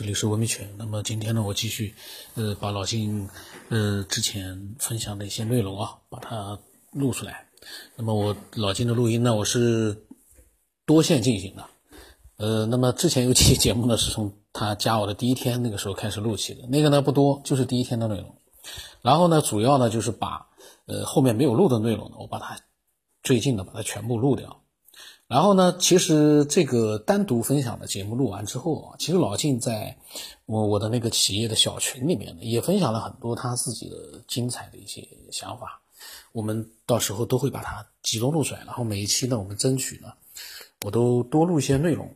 [0.00, 0.66] 这里是文明犬。
[0.78, 1.94] 那么今天呢，我继续，
[2.34, 3.28] 呃，把老金，
[3.68, 6.58] 呃，之前分享的一些内容啊，把它
[6.92, 7.44] 录出来。
[7.96, 10.06] 那么我老金的录音呢，我是
[10.86, 11.66] 多线进行的，
[12.38, 18.34] 呃，那么之前有期节目呢，是从他加我的第一天那个时候开始录起的，那个呢不多，就是第一天的内容。
[19.02, 20.46] 然后呢，主要呢就是把，
[20.86, 22.58] 呃，后面没有录的内容呢，我把它
[23.22, 24.62] 最近的把它全部录掉。
[25.30, 29.96] 然后呢，其实这个单独分享的节目录完之后啊，其实老晋在
[30.44, 35.80] 我我的那个企业的小群里面呢，也分享了很多他自己的精彩的一些想法。
[36.32, 40.08] 我们到时候都会把它集中录出来，然后每一期呢，我们争取呢，
[40.84, 42.12] 我都多录一些内容，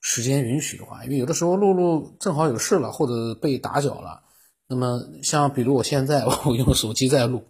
[0.00, 4.22] 时间允许的话，因为有的时候录录正好有事了，或者被打搅了。
[4.68, 7.42] 那么像比如我现在我用手机在录，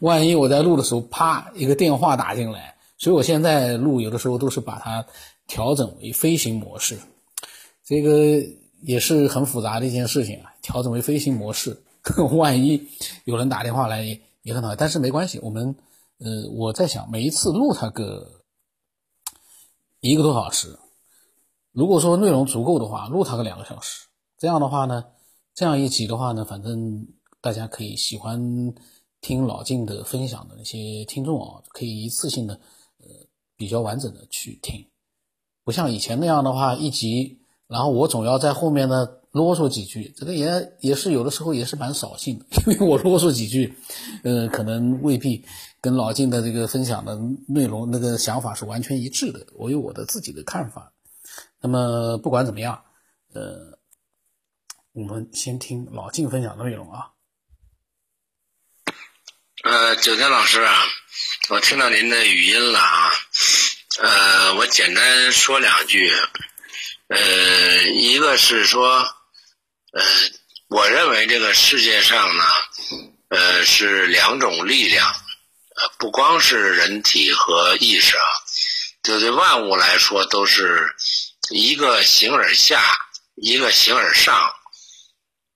[0.00, 2.76] 万一我在录的时候，啪一个电话打进来。
[3.00, 5.06] 所以我现在录有的时候都是把它
[5.46, 6.98] 调整为飞行模式，
[7.82, 8.46] 这个
[8.82, 10.52] 也是很复杂的一件事情啊。
[10.60, 11.82] 调整为飞行模式，
[12.36, 12.86] 万一
[13.24, 14.02] 有人打电话来
[14.42, 15.38] 也很好，但是没关系。
[15.42, 15.74] 我们
[16.18, 18.42] 呃，我在想每一次录它个
[20.00, 20.78] 一个多小时，
[21.72, 24.08] 如果说内容足够的话，录它个两个小时。
[24.36, 25.06] 这样的话呢，
[25.54, 27.06] 这样一集的话呢，反正
[27.40, 28.74] 大家可以喜欢
[29.22, 32.60] 听老晋的分享的那些听众啊，可以一次性的。
[33.60, 34.86] 比较完整的去听，
[35.64, 43.76] 不像以前那样的话，一集，然后我总要在后面呢啰嗦几句，这个也也是有的时候也是蛮扫兴的，因为我啰嗦几句，
[44.24, 45.44] 呃，可能未必
[45.82, 50.94] 跟老静的这个分享的内容那个想法是完全一致的，我有我的自己的看法。
[51.60, 52.82] 那么不管怎么样，
[53.34, 53.78] 呃，
[54.92, 57.10] 我们先听老静分享的内容啊。
[59.64, 60.72] 呃，九天老师啊。
[61.50, 63.10] 我听到您的语音了啊，
[64.02, 66.10] 呃，我简单说两句，
[67.08, 68.96] 呃，一个是说，
[69.92, 70.02] 呃，
[70.68, 72.42] 我认为这个世界上呢，
[73.28, 78.24] 呃，是两种力量，呃，不光是人体和意识啊，
[79.02, 80.96] 就对万物来说都是
[81.50, 82.82] 一个形而下，
[83.34, 84.50] 一个形而上，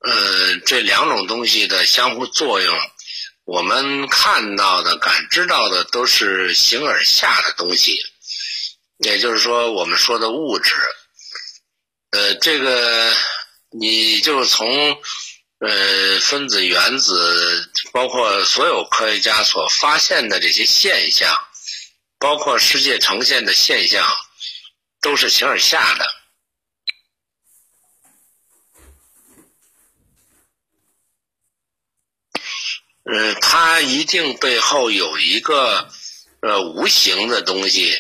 [0.00, 2.78] 呃，这两种东西的相互作用。
[3.46, 7.98] 我们看到的、感知到的都是形而下的东西，
[8.98, 10.74] 也就是说，我们说的物质。
[12.10, 13.12] 呃，这个
[13.70, 14.66] 你就从
[15.58, 21.36] 呃分子、原子，包括所有科学家所发现的这些现象，
[22.18, 24.06] 包括世界呈现的现象，
[25.00, 26.06] 都是形而下的。
[33.06, 35.90] 呃，它一定背后有一个
[36.40, 37.92] 呃无形的东西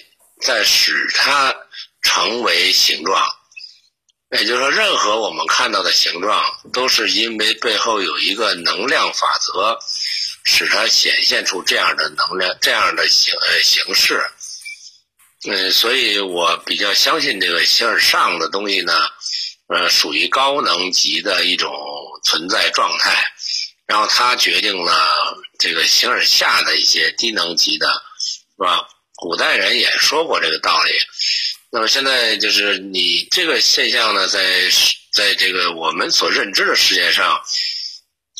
[0.44, 1.56] 在使它
[2.02, 3.26] 成为形状，
[4.30, 9.78] 也就是说，任何我们看到的形状，都是因为背后有一个能量法则，
[10.44, 14.22] 使它显现出这样的能量、这样的形呃形式。
[15.48, 18.92] 嗯，所以我比较相信这个形而上的东西呢，
[19.68, 21.72] 呃，属于高能级的一种
[22.22, 23.32] 存在状态。
[23.86, 27.86] 然后它决定了这个形而下的一些低能级的，
[28.58, 28.88] 是吧？
[29.16, 30.92] 古代人也说过这个道理。
[31.70, 34.40] 那么现在就是你这个现象呢，在
[35.12, 37.42] 在这个我们所认知的世界上，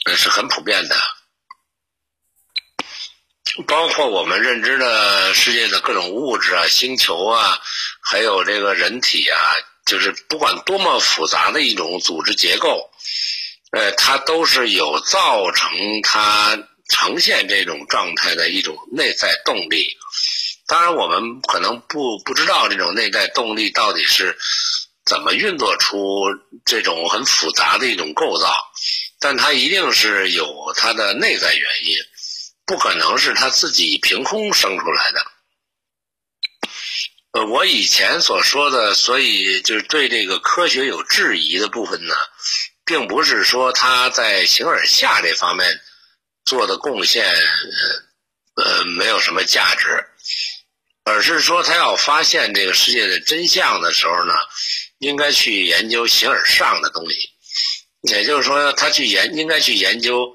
[0.06, 0.96] 呃，是很普遍的。
[3.66, 7.60] 包括我们认知的世界的各种物质啊、星球啊，
[8.02, 9.38] 还有这个人体啊，
[9.86, 12.90] 就是不管多么复杂的一种组织结构。
[13.70, 15.70] 呃，它都是有造成
[16.02, 16.56] 它
[16.88, 19.96] 呈现这种状态的一种内在动力。
[20.66, 24.36] 当然，我们可能不不知道这种内在动力到底是
[25.04, 25.98] 怎么运作出
[26.64, 28.52] 这种很复杂的一种构造，
[29.20, 31.96] 但它一定是有它的内在原因，
[32.66, 35.26] 不可能是它自己凭空生出来的。
[37.32, 42.14] 呃，我以前所说的，所以就是对这个科学有质疑的部分呢。
[42.86, 45.66] 并不是说他在形而下这方面
[46.44, 47.24] 做的贡献，
[48.56, 50.06] 呃，没有什么价值，
[51.04, 54.34] 而是说他要发现这个世界的真相的时候呢，
[54.98, 57.30] 应该去研究形而上的东西，
[58.02, 60.34] 也就是说，他去研应该去研究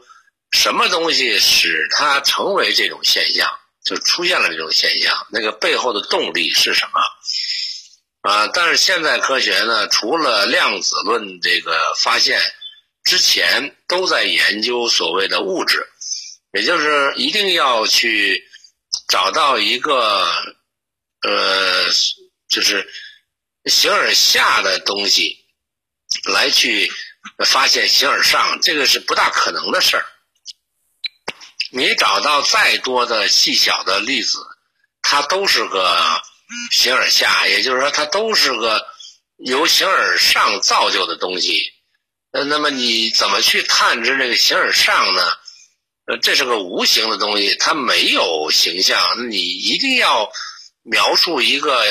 [0.52, 3.50] 什么东西使它成为这种现象，
[3.84, 8.32] 就出现了这种现象，那个背后的动力是什么？
[8.32, 12.40] 啊，但是现在科学呢，除了量子论这个发现
[13.04, 15.88] 之前，都在研究所谓的物质，
[16.54, 18.44] 也就是一定要去
[19.08, 20.28] 找到一个
[21.22, 21.86] 呃，
[22.48, 22.90] 就是
[23.66, 25.38] 形而下的东西，
[26.26, 26.92] 来去
[27.46, 30.06] 发现形而上，这个是不大可能的事儿。
[31.72, 34.40] 你找到再多的细小的粒子，
[35.02, 36.22] 它都是个
[36.72, 38.88] 形而下，也就是说，它都是个
[39.38, 41.74] 由形而上造就的东西。
[42.32, 45.22] 呃，那么你怎么去探知这个形而上呢？
[46.06, 50.32] 呃，这是个无形的东西，它没有形象，你一定要
[50.90, 51.86] 描述一个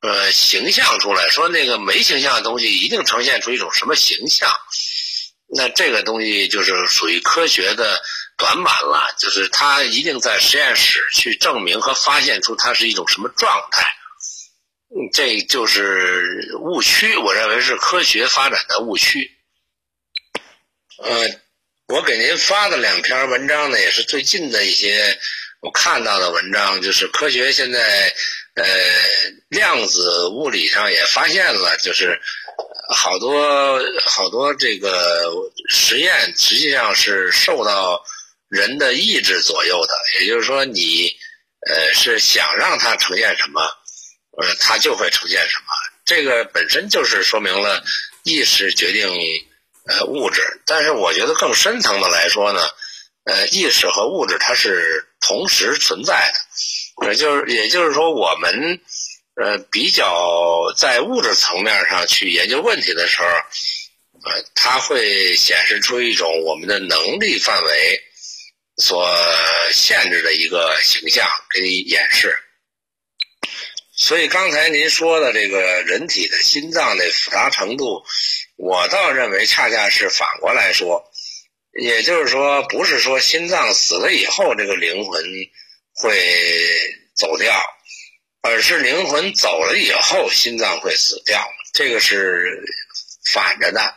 [0.00, 4.50] 呃形象出来，说那个没形象的东西一定呈现出一种什么形象。
[5.56, 8.02] 那这个东西就是属于科学的
[8.36, 13.86] 短板了，就是它一定在实验室去证明和发现出它是一种什么状态，
[15.12, 19.30] 这就是误区，我认为是科学发展的误区。
[20.98, 21.28] 呃，
[21.86, 25.18] 我给您发的两篇文章呢，也是最近的一些
[25.64, 28.14] 我看到的文章，就是科学现在
[28.54, 28.64] 呃
[29.48, 32.20] 量子物理上也发现了，就是。
[32.94, 35.32] 好多好多这个
[35.70, 38.04] 实验实际上是受到
[38.46, 41.10] 人的意志左右的，也就是说，你
[41.66, 43.62] 呃是想让它呈现什么，
[44.36, 45.64] 呃，它就会呈现什么。
[46.04, 47.82] 这个本身就是说明了
[48.22, 49.08] 意识决定
[49.88, 50.42] 呃物质。
[50.66, 52.60] 但是我觉得更深层的来说呢，
[53.24, 58.80] 呃，意识和物质它是同时存在的，也就是也就是说我们。
[59.36, 68.00] 呃，比较在物质层面上去研究问题的时候，呃，它会显示出一种我们的能力范围
[68.76, 69.04] 所
[69.72, 72.38] 限制的一个形象给你演示。
[73.96, 78.04] 所以刚才您说的这个人体的心脏的复杂程度，
[78.54, 81.10] 我倒认为恰恰是反过来说，
[81.80, 85.24] 也就是说，不是说心脏死了以后这个灵魂
[85.94, 86.18] 会
[87.14, 87.54] 走掉。
[88.46, 92.62] 而是灵魂走了以后，心脏会死掉，这个是
[93.32, 93.94] 反着的。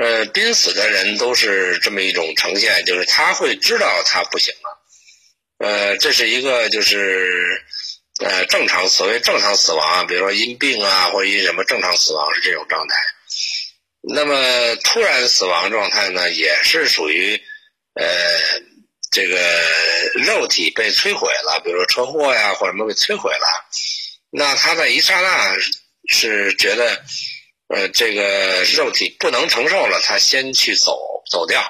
[0.00, 4.78] 呃，濒死的人都是这么一种呈现，就是他会知道他不行了。
[5.58, 7.64] 呃，这是一个就是
[8.20, 12.96] 呃正常所谓正常死亡，比如说因病啊或因什么正常死亡是这种状态。
[14.00, 17.40] 那么突然死亡状态呢，也是属于
[17.94, 18.04] 呃。
[19.12, 19.36] 这个
[20.24, 23.66] 肉体被摧毁了，比如说车祸呀，或者什么被摧毁了，
[24.30, 25.56] 那他在一刹那
[26.06, 27.02] 是觉得，
[27.74, 30.96] 呃，这个肉体不能承受了，他先去走
[31.28, 31.60] 走掉。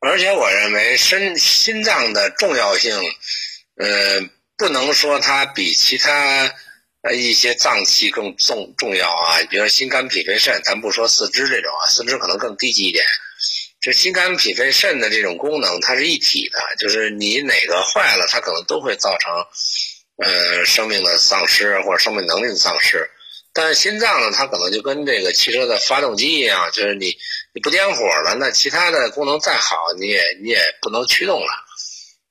[0.00, 2.98] 而且我认为，身心脏的重要性，
[3.76, 4.22] 呃，
[4.56, 6.54] 不能说它比其他
[7.12, 9.42] 一些脏器更重重要啊。
[9.50, 13.04] 比如说心肝脾肺肾，咱不说四肢这种啊，四肢可能更低级一点。
[13.80, 19.32] 这心肝脾肺肾的这种功能，它是一体的，就是你哪个坏了，它可能都会造成，
[20.24, 23.08] 呃，生命的丧失或者生命能力的丧失。
[23.52, 27.16] 但是心脏呢，它可能就跟这个汽车的发动机一样，就是你
[27.54, 31.46] 你不点火了，那其他的功能再好，你也你也不能驱动了。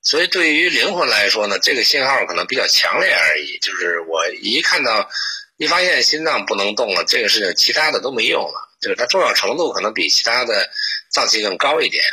[0.05, 3.59] 所以对于灵魂来说呢，这个信号可能比较强烈而已。
[3.59, 5.09] 就是我一看到，
[5.57, 10.71] 一发现心脏不能动了，这个事情其他的都没用了，就是它重要程度可能比其他的。
[11.11, 12.03] 脏器更高一点，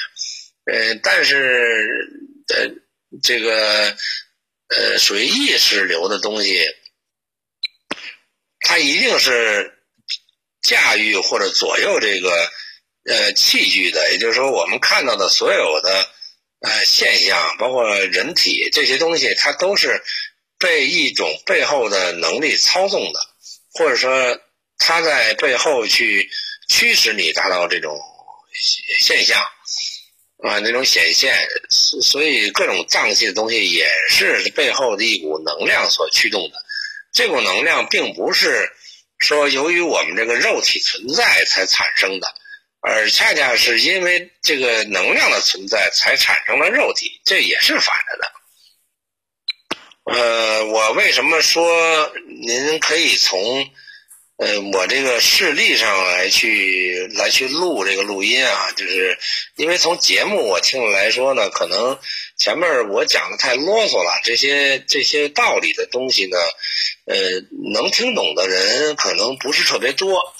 [0.66, 2.08] 呃，但是
[2.54, 2.70] 呃，
[3.20, 3.96] 这个
[4.68, 6.64] 呃，属于意识流的东西，
[8.60, 9.76] 它一定是
[10.62, 12.30] 驾驭或者左右这个
[13.06, 14.12] 呃器具的。
[14.12, 16.08] 也就是说，我们看到的所有的
[16.62, 20.02] 呃现象，包括人体这些东西，它都是
[20.58, 23.20] 被一种背后的能力操纵的，
[23.72, 24.40] 或者说
[24.78, 26.30] 它在背后去
[26.68, 27.94] 驱使你达到这种。
[29.00, 29.40] 现象
[30.44, 31.34] 啊，那种显现，
[31.70, 36.62] 所以各种脏器的东西也是背后的一股能量所驱动的。
[37.12, 38.70] 这股能量并不是
[39.18, 42.34] 说由于我们这个肉体存在才产生的，
[42.82, 48.32] 而恰恰是因为这个能量的存在才产生了肉体，这也是反着的。
[50.04, 52.12] 呃，我为什么说
[52.44, 53.70] 您可以从？
[54.38, 59.16] 呃，我这个事例上来去来去录这个录音啊，就是
[59.54, 61.96] 因为从节目我听来说呢，可能
[62.36, 66.36] 前面我讲的太啰嗦了，这些这些道理的东西呢，
[67.04, 67.16] 呃，
[67.72, 70.34] 能听懂的人可能不是特别多。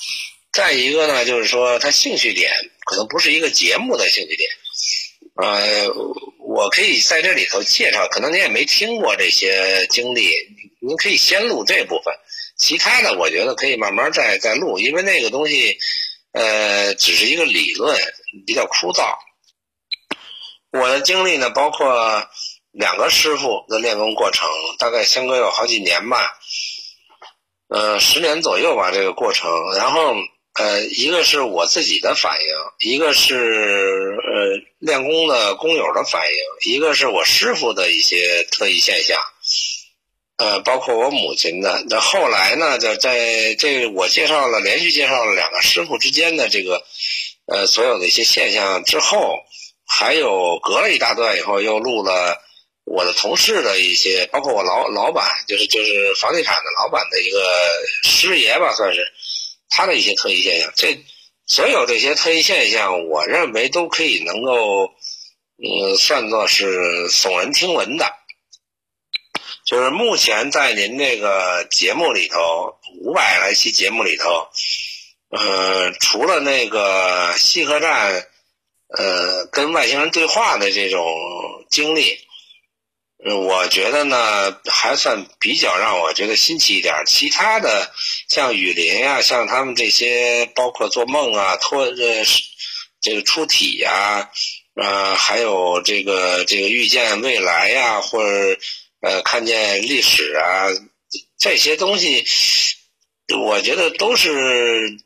[0.52, 2.52] 再一个呢，就是说他兴趣点
[2.84, 4.50] 可能不是一个节目的兴趣点。
[5.34, 5.88] 呃，
[6.40, 10.28] 我可以在这里头介绍，可能您也没听过这些经历，
[10.80, 12.14] 您可以先录这部分。
[12.58, 15.78] 其他的我觉得可以慢慢再再录，因为那个东西，
[16.32, 17.98] 呃，只是一个理论，
[18.46, 19.10] 比较枯燥。
[20.70, 22.28] 我的经历呢，包括
[22.72, 24.46] 两个师傅的练功过程，
[24.78, 26.38] 大概相隔有好几年吧。
[27.68, 29.50] 呃，十年左右吧，这个过程。
[29.76, 30.14] 然后，
[30.54, 39.18] 呃，一个是我自己的反应，一个是呃练功的工友的反应，一个是我师傅的一些特异现象，
[40.36, 41.82] 呃，包括我母亲的。
[41.88, 46.84] 那后来呢，就在这我介绍了，连续介绍了两个师傅之间的这个
[47.46, 49.38] 呃所有的一些现象之后，
[49.86, 52.42] 还有隔了一大段以后，又录了。
[52.84, 57.40] 我的同事的一些，包括我老老板，就是就是房地产的老板的一个
[58.02, 59.06] 师爷吧，算是
[59.74, 60.70] 他的一些特异现象。
[60.76, 61.02] 这
[61.46, 64.92] 所有这些特异现象，我认为都可以能够，
[65.56, 68.06] 嗯，算作是耸人听闻的。
[69.64, 74.48] 就是目前在您这个节目里头，五百来期节目里头，
[75.30, 78.26] 呃，除了那个西客站，
[78.88, 81.02] 呃，跟外星人对话的这种
[81.70, 82.18] 经历。
[83.24, 87.04] 我觉得呢，还算比较让我觉得新奇一点。
[87.06, 87.92] 其他的
[88.28, 92.24] 像雨林呀，像他们这些，包括做梦啊、脱呃
[93.00, 94.28] 这个出体呀，
[94.74, 98.58] 呃，还有这个这个预见未来呀，或者
[99.00, 100.66] 呃看见历史啊，
[101.38, 102.24] 这些东西，
[103.38, 104.98] 我觉得都是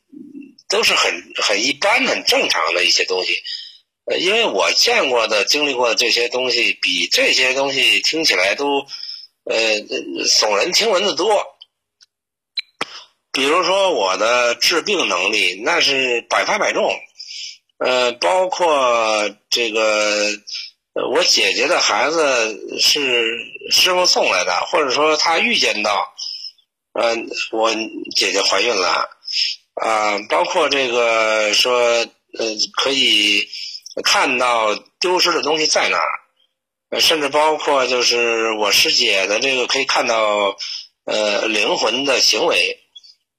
[0.70, 3.42] 都是很很一般、很正常的一些东西。
[4.08, 8.86] 呃，因为我见过的、经历过的这些东西，比这些东西听起来都，
[9.42, 9.80] 呃，
[10.28, 11.44] 耸人听闻的多。
[13.32, 16.88] 比如说我的治病能力，那是百发百中。
[17.78, 20.30] 呃，包括这个，
[21.12, 23.36] 我姐姐的孩子是
[23.72, 26.14] 师傅送来的，或者说他预见到，
[26.92, 27.16] 呃，
[27.50, 27.74] 我
[28.14, 29.10] 姐姐怀孕了，
[29.74, 32.08] 啊，包括这个说，呃，
[32.80, 33.48] 可以。
[34.02, 40.56] 看到丢失的东西在哪儿，甚至包括就是我师姐的这个可以看到，
[41.04, 42.78] 呃，灵魂的行为，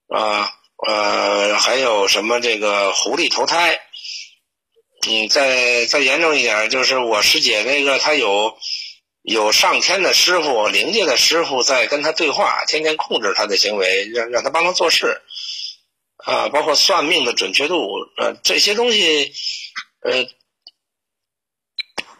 [0.08, 0.52] 啊，
[0.88, 3.80] 呃，还有什么这个狐狸投胎，
[5.08, 8.58] 嗯，再再严重一点，就是我师姐那个她有
[9.22, 15.22] 有上天的师傅、灵界的师傅在跟她对话，天天控制她的行为，让让她帮她做事，
[16.18, 17.88] 啊，包括算命的准确度，
[18.18, 19.34] 呃，这些东西，
[20.02, 20.26] 呃。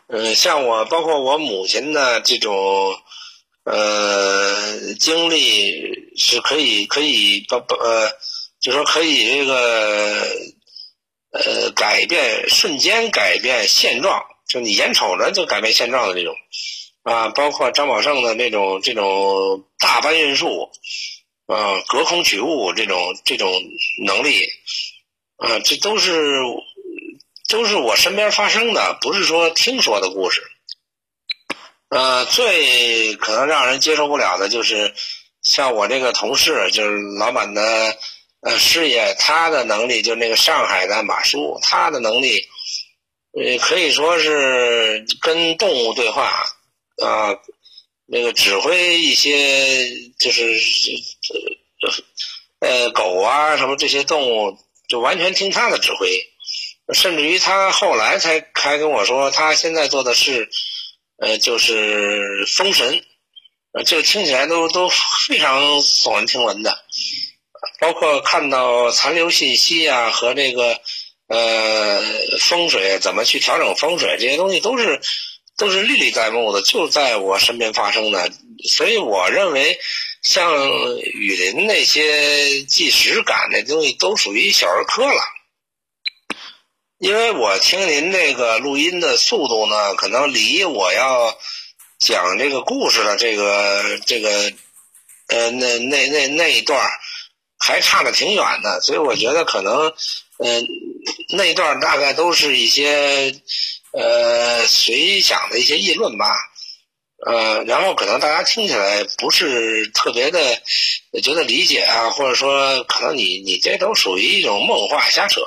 [0.10, 2.96] 嗯，像我，包括我母亲的这种，
[3.66, 8.10] 呃，经历是可以，可以，不不，呃，
[8.62, 10.26] 就说可以这个，
[11.32, 16.34] 呃，改变瞬间改变现状，就你眼瞅着就改变现状的这种，
[17.04, 20.72] 啊，包括张宝胜的那种这种大搬运术，
[21.48, 23.52] 啊，隔空取物这种这种
[24.06, 24.42] 能力，
[25.36, 26.14] 啊，这都是。
[27.48, 30.42] 都是我身边发生的，不是说听说的故事。
[31.90, 34.94] 呃，最可能让人接受不了的就是，
[35.42, 37.98] 像我这个同事，就是老板的
[38.42, 42.46] 呃师爷，他的能力，就是那个上海的马叔，他的能力，
[43.32, 46.46] 呃，可以说是跟动物对话
[47.02, 47.40] 啊，
[48.06, 49.90] 那个指挥一些
[50.20, 50.60] 就是
[52.60, 54.58] 呃狗啊什么这些动物，
[54.90, 56.10] 就完全听他的指挥。
[56.94, 60.50] 甚至于他后来才还跟我说，他现在做的是，
[61.18, 63.04] 呃，就是封神，
[63.74, 64.90] 呃，这听起来都都
[65.28, 66.78] 非常耸人听闻的，
[67.80, 70.80] 包括看到残留信息啊和这个，
[71.28, 72.02] 呃，
[72.40, 75.02] 风水怎么去调整风水这些东西都是
[75.58, 78.32] 都是历历在目的，就在我身边发生的，
[78.70, 79.78] 所以我认为，
[80.24, 85.22] 像雨林那些即时感那东西都属于小儿科了。
[87.00, 91.38] 因为我听您那个录音的速度呢，可能离我要
[92.00, 94.52] 讲这个故事的这个这个
[95.28, 96.90] 呃那那那那一段
[97.60, 99.94] 还差的挺远的，所以我觉得可能
[100.40, 100.66] 嗯
[101.30, 103.40] 那一段大概都是一些
[103.92, 106.36] 呃随想的一些议论吧。
[107.26, 110.40] 呃，然后可能大家听起来不是特别的
[111.24, 115.42] 觉得理解啊，或者说可能你你这都属于一种梦话瞎扯。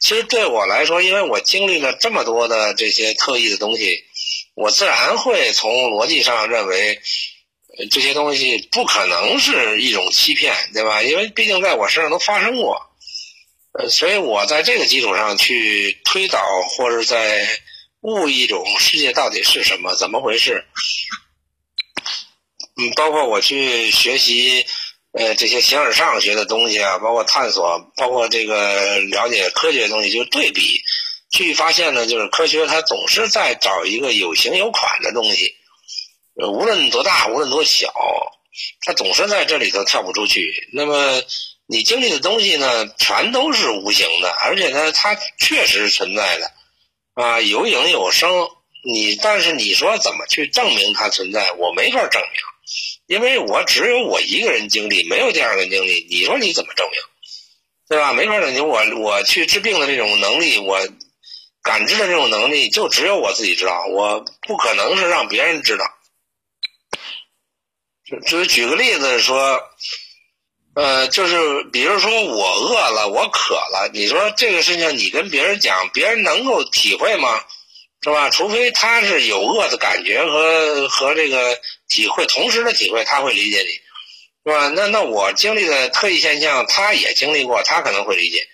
[0.00, 4.04] 其实对我来说，因为我经历了这么多的这些特异的东西，
[4.54, 7.00] 我自然会从逻辑上认为
[7.90, 11.02] 这些东西不可能是一种欺骗，对吧？
[11.02, 12.82] 因为毕竟在我身上都发生过，
[13.78, 16.44] 呃，所以我在这个基础上去推导
[16.76, 17.48] 或者在。
[18.04, 20.66] 悟一种世界到底是什么，怎么回事？
[22.76, 24.66] 嗯，包括我去学习，
[25.12, 30.82] 呃，这些形而上学的东西啊，包括探索，包括这个了解科学的东西，就对比，
[31.30, 35.54] 去发现呢，就是科学它总是在找一个有形有款的东西，
[36.34, 37.90] 无论多大，无论多小，
[38.82, 40.68] 它总是在这里头跳不出去。
[40.74, 41.22] 那么
[41.66, 46.52] 你经历的东西呢，全都是无形的，而且呢，它确实存在的，
[47.14, 48.30] 啊，有影有声。
[48.86, 51.52] 你但是你说怎么去证明它存在？
[51.52, 52.30] 我没法证明，
[53.06, 56.06] 因为我只有我一个人经历，没有第二个人经历。
[56.10, 57.00] 你说你怎么证明？
[57.88, 58.12] 对吧？
[58.12, 58.68] 没法证明。
[58.68, 60.86] 我我去治病的这种能力，我
[61.62, 65.86] 感知的这种能力，就只有我自己知道，我不可能是让别人知道。
[68.04, 69.62] 就就举个例子说，
[70.74, 77.44] 呃，就是比如说我饿了，我渴了，你说这个事情你跟别人讲，别人能够体会吗？
[78.02, 78.28] 是吧？
[78.28, 83.68] 除非他是有饿的感觉和和这个体会同时的体会，他会理解你，
[84.44, 84.68] 是吧？
[84.68, 88.46] 那那我经历的特异现象，他也经历过，他可能会理解。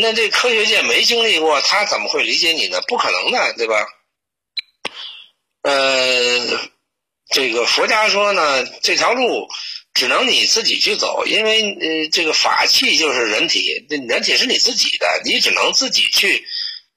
[0.00, 2.82] 那这科学界没经历过，他怎么会理解你呢？
[2.86, 3.86] 不可能的，对吧？
[5.62, 6.68] 呃，
[7.30, 9.48] 这个佛家说呢，这条路
[9.96, 16.44] 只能你自己去走，因为呃，这个法器就是人体，人体是你自己的，你只能自己去。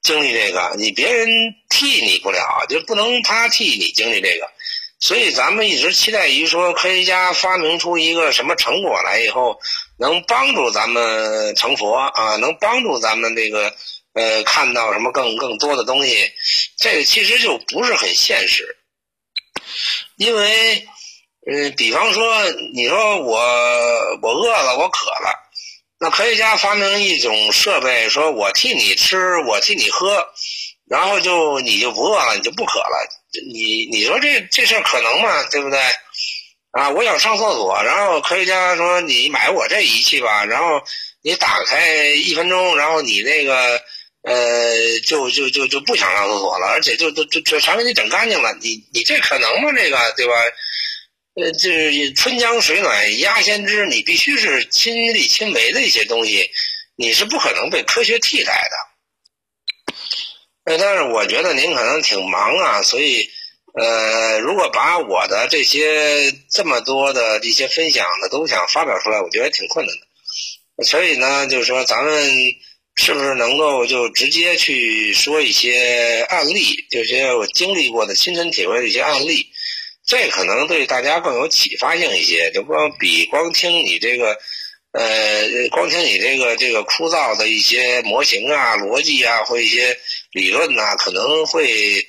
[0.01, 1.27] 经历这个，你别人
[1.70, 4.50] 替你不了，就不能他替你经历这个，
[4.98, 9.60] 所以咱们一直期待于说，科学家发明出一个什么成果来以后，
[9.98, 13.75] 能帮助咱们成佛啊，能帮助咱们这个
[14.13, 16.32] 呃看到什么更更多的东西，
[16.77, 18.77] 这个其实就不是很现实，
[20.15, 20.88] 因为
[21.51, 23.39] 嗯，比方说，你说我
[24.22, 25.34] 我饿了，我渴了。
[26.00, 30.27] 那科学家发明一种设备，说我替你吃，我替你喝，
[30.88, 33.10] 然后就你就不饿了，你就不渴了。
[33.51, 35.44] 你你说这这事儿可能吗？
[35.50, 35.79] 对不对？
[36.72, 40.79] 啊，我想上厕所，然后科学家说你买我这仪器吧，然后
[41.24, 43.82] 你打开一分钟，然后你那个
[44.22, 48.56] 呃就就就就不想上厕所了，而且就就就全给你整干净了。
[48.62, 49.72] 你你这可能吗？
[49.75, 50.34] 这个对吧？
[51.41, 56.50] 呃，就是春江水暖鸭先知，你必须是亲力亲为的一些东西，
[56.96, 59.93] 你是不可能被科学替代的。
[60.65, 63.29] 呃，但是我觉得您可能挺忙啊，所以，
[63.74, 70.83] 呃，如果把我的这些这么多的一些分享的，都想发表出来，我觉得挺困难的。
[70.83, 72.31] 所以呢，就是说，咱们
[72.96, 79.48] 是不是能够就直接去说一些案例，就是我经历过的、亲身体会的一些案例？
[80.09, 84.35] 这可能对大家更有启发性一些，就光比光听你这个，
[84.93, 89.95] 呃，光听你这个这个枯燥的一些模型啊、逻辑啊或一些
[90.31, 92.07] 理论呐，可能会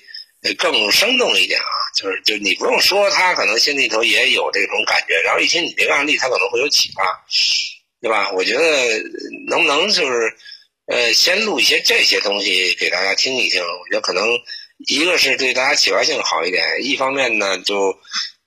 [0.56, 1.68] 更生动一点啊。
[1.94, 7.22] 就是就你不用说，他可能心里头也有这种感觉，然后一听你这个案例，他可能会有启发，
[8.00, 8.30] 对吧？
[8.32, 8.62] 我觉得
[9.46, 10.34] 能不能就是，
[10.86, 14.24] 呃，先录一些这些东西给大家听一听，我觉得可能。
[14.88, 17.99] 一个是对大家启发性好一点，一方面呢，就，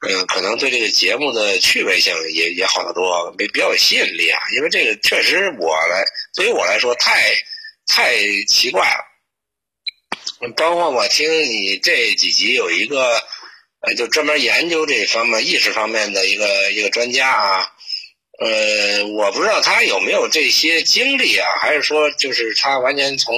[0.08, 4.42] 嗯，可能对这个节目的趣味性也也好得多，比比较有吸引力啊。
[4.56, 6.04] 因为这个确实我来，
[6.36, 7.36] 对于我来说太，
[7.88, 8.18] 太
[8.48, 10.52] 奇怪了。
[10.56, 13.22] 包括我听你这几集有一个，
[13.82, 17.72] 呃，就专门研究这方面意识方面的一个一个专家啊，
[18.40, 23.36] 呃，我不知道他有没有这些经历啊，还是说就是他完全从。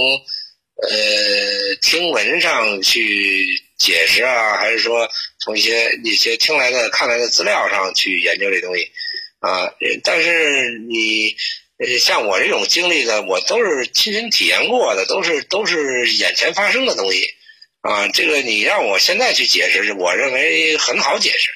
[0.76, 3.46] 呃，听闻上去
[3.78, 5.10] 解释啊，还是说
[5.40, 8.92] 从一些一些听来的、看来的资料上去研究这东西
[9.40, 9.72] 啊？
[10.04, 11.34] 但是你
[11.78, 17.26] 呃，像我这种经历的，我都是亲身体验过的，都是都是眼前发生的东西
[17.80, 18.10] 啊。
[18.10, 21.52] 这个你让我现在去解释，我认为很好解释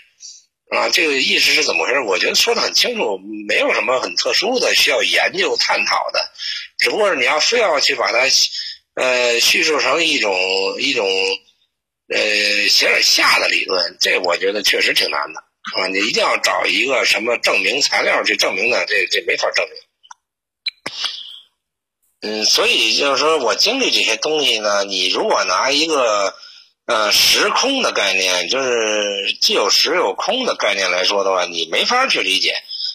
[0.69, 0.87] 啊。
[0.87, 1.99] 这个意思是怎么回事？
[1.99, 6.31] 我觉得说的很清楚，没有什么很特殊的需要研究探讨的，
[6.77, 8.25] 只不过是你要非要去把它。
[8.99, 10.35] 呃，叙述成一种
[10.77, 11.07] 一种，
[12.09, 15.39] 呃，形而下的理论，这我觉得确实挺难的
[15.77, 15.87] 啊！
[15.87, 19.77] 你一定要找一个什么证明材料去证明呢，这这没法证明。
[22.19, 26.35] 嗯，所以就是说我经历这些东西呢，你如果拿一个
[26.85, 32.53] 呃时空的概念，就是既有实有空的概念来说的话，你没法去理解，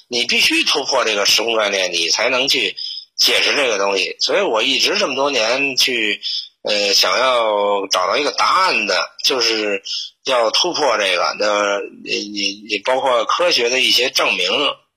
[0.08, 2.76] 你必须突破这个时空概念，你才能去。
[3.16, 6.20] 解释这个东西，所以我一直这么多年去，
[6.62, 9.82] 呃，想要找到一个答案的，就是
[10.24, 11.36] 要突破这个。
[11.38, 14.50] 那你你你包括科学的一些证明，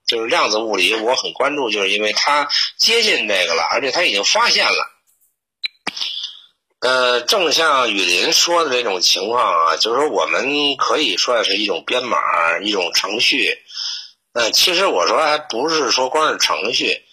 [0.06, 4.90] 就是量子物理，我很关注，就是因为它接近这个了，而且它已经发现了。
[6.80, 12.18] 呃，正像雨林说的这种情况啊，就是说我们可以算是一种编码，
[12.62, 13.58] 一种程序。
[14.32, 17.04] 呃，其实我说还不是说光是程序。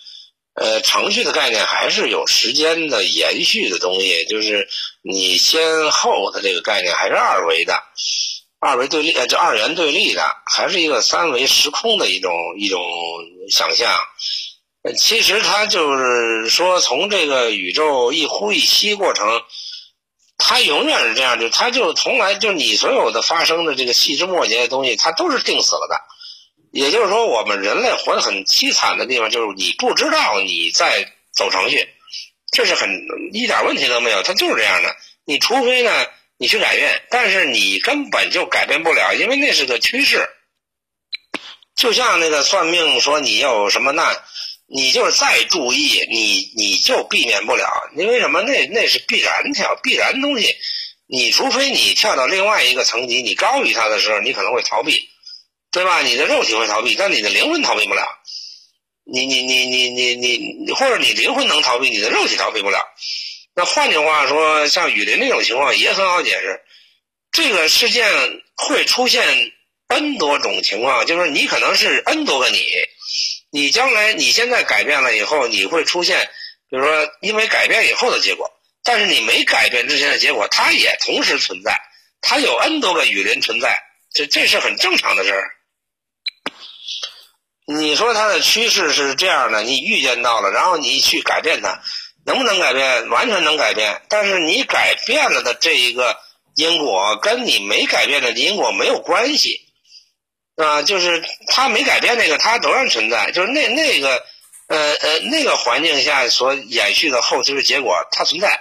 [0.56, 4.70] 呃，程序的概念还是有时间的延续的东西，就是
[5.02, 7.84] 你先后的这个概念还是二维的，
[8.60, 12.82] 二维对立呃，这二元对立的，还是一个三维时空的一种一种
[13.52, 13.94] 想象。
[14.98, 19.42] 其实它就是说，从这个宇宙一呼一吸过程，
[20.38, 26.00] 它永远是这样，就它就从来就你所有的发生的这个细枝末节的东西，它都是定死了的。
[26.76, 31.88] 也就是说，我们人类活得很凄惨的地方，就是你不知道你在走程序，
[32.52, 32.90] 这是很
[33.34, 34.96] 一点问题都没有，它就是这样的。
[35.26, 35.92] 你除非呢。
[36.38, 40.28] 你去改变，但是你根本就改变不了，因为那是个趋势。
[41.78, 44.18] 就像那个算命说你有什么难，
[44.68, 47.66] 你就是再注意，你你就避免不了。
[47.96, 48.42] 因为什么？
[48.42, 50.54] 那那是必然条必然东西。
[51.08, 55.08] 你除非你跳到另外一个层级，你高于他的时候，你可能会逃避，
[55.76, 56.02] 对吧？
[56.04, 58.02] 你的肉体会逃避，但你的灵魂逃避不了。
[59.04, 62.80] 你你你你你你，或者你灵魂能逃避，你的肉体逃避不了。
[63.54, 66.62] 那换句话说，像雨林这种情况也很好解释。
[67.34, 68.10] 这个事件
[68.56, 69.52] 会出现
[69.90, 72.66] n 多种情况，就是你可能是 n 多个你，
[73.52, 76.30] 你将来你现在改变了以后，你会出现，
[76.70, 78.50] 比如说因为改变以后的结果，
[78.82, 81.78] 但是你没改变之前的结果，它也同时存在，
[82.22, 83.78] 它有 n 多个雨林存在，
[84.14, 85.52] 这这是很正常的事儿。
[87.66, 91.82] 你说它的趋势是这样的，你预见到了，然后你去改变它。
[92.28, 93.08] 能不能改变？
[93.10, 96.18] 完全能改变，但是你改变了的这一个
[96.56, 99.62] 因果，跟你没改变的因果没有关系，
[100.56, 104.24] 啊，就是他没改变那个，它仍然存在，就是那那个，
[104.68, 108.60] 呃呃，那个环境下所延续的后期的结果，它存在。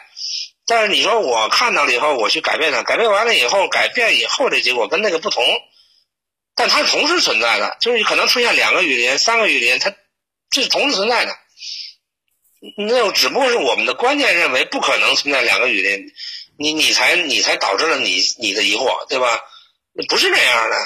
[0.66, 5.42] 但是你说我看到了以后，我去改变它，改变完了以后，改变以后的结果跟那个不同，
[6.54, 9.94] 但它同时存在的，就是可能出现两个雨林、三个雨林，它
[10.50, 11.36] 这是同时存在的。
[12.78, 16.06] 那只不过是我们的观念认为不可能存在两个雨林，
[16.58, 19.40] 你你才你才导致了你你的疑惑，对吧？
[20.08, 20.76] 不是这样的，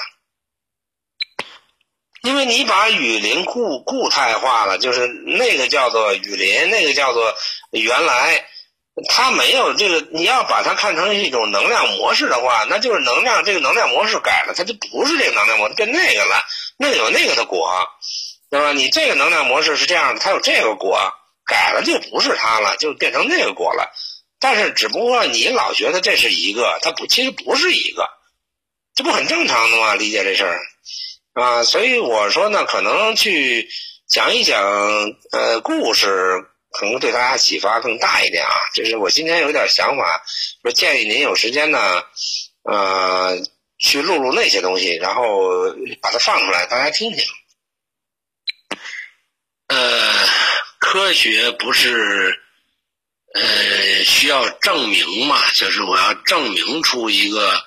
[2.22, 7.34] 因为你把雨林固固态化了，就是那个叫做雨林，那个叫做
[7.70, 8.44] 原来，
[9.08, 10.06] 它没有这个。
[10.12, 16.36] 你要把它看成一种能量模式的话，那就是能量这个能量模式改了，它就不是这个能量模式，变那个了，
[16.78, 17.70] 那个有那个的果，
[18.50, 18.72] 对吧？
[18.72, 21.12] 你这个能量模式是这样的，它有这个果。
[21.50, 23.90] 改了就不是它了，就变成那个果了。
[24.38, 28.06] 但是只不过你老觉得这是一个，它不，其实不是一个，
[28.94, 29.94] 这不很正常的吗？
[29.94, 30.60] 理解这事儿
[31.32, 33.66] 啊，所以我说呢，可能去
[34.10, 34.62] 讲一讲
[35.32, 38.52] 呃故事，可能对大家启发更大一点啊。
[38.74, 40.22] 就是我今天有点想法，
[40.62, 42.02] 说建议您有时间呢，
[42.62, 43.38] 呃，
[43.78, 45.22] 去录录那些东西，然后
[46.00, 47.24] 把它放出来，大家听听。
[49.68, 50.28] 呃。
[50.80, 52.40] 科学不是，
[53.34, 55.50] 呃，需要证明嘛？
[55.52, 57.62] 就是我要证明出一个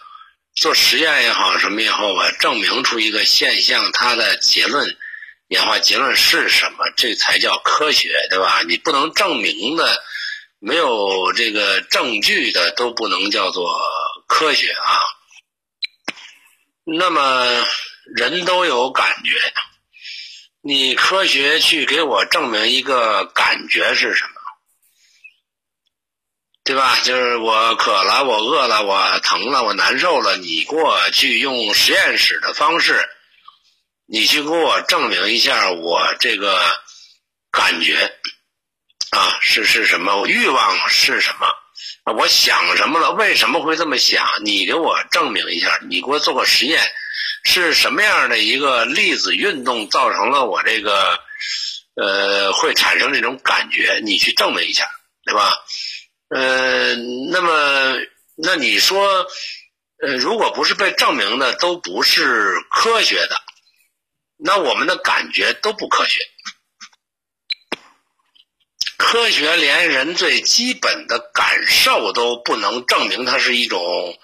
[0.56, 4.98] 做实验也好，什么也好，我证明出一个现象，它的结论
[5.52, 6.90] 演化结论是什么？
[6.96, 8.62] 这才叫科学，对吧？
[8.66, 10.02] 你不能证明的，
[10.60, 13.70] 没有这个证据的，都不能叫做
[14.28, 14.98] 科学啊。
[16.86, 17.66] 那么
[18.16, 19.54] 人都有感觉。
[20.62, 24.32] 你科学去给我证明一个感觉是什么，
[26.64, 26.98] 对吧？
[27.04, 30.38] 就是我渴了，我饿了，我疼了，我难受了。
[30.38, 33.10] 你给我去用实验室的方式，
[34.14, 36.60] 你去给我证明一下我这个
[37.50, 38.14] 感觉
[39.12, 40.28] 啊是是什么？
[40.28, 41.48] 欲望是什么？
[42.18, 43.12] 我想什么了？
[43.12, 44.28] 为什么会这么想？
[44.44, 46.82] 你给我证明一下，你给我做个实验。
[47.46, 51.18] 是什么样的一个粒子运动造成了我这个，
[51.96, 54.02] 呃，会产生这种感觉？
[54.04, 54.92] 你去证明一下，
[55.24, 55.54] 对吧？
[56.36, 56.96] 呃，
[57.32, 57.96] 那么，
[58.36, 59.26] 那你说，
[60.04, 63.42] 呃，如果不是被证明的，都不是科学的，
[64.44, 66.20] 那我们的感觉都不科学。
[68.98, 74.18] 科学连人最基本的感受都不能证明它是一种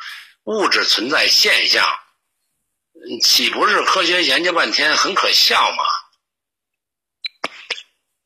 [0.44, 1.86] 物质存在现象。
[3.24, 5.78] 岂不是科学研究半天很可笑吗？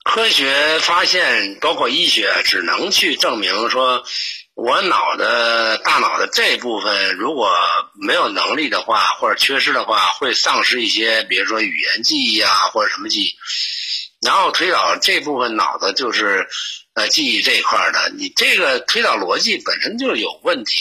[0.03, 4.03] 科学发现，包括医学，只能去证明说，
[4.63, 7.51] 我脑的大脑的这部分如果
[7.95, 13.35] 没有能力的话，或者缺失的话，会丧失一些，比如说语言记忆啊，或者什么记忆。
[14.23, 16.47] 然后推导这部分脑子就是
[16.93, 20.79] 呃记忆这一块的，你这个推导逻辑本身就有问题。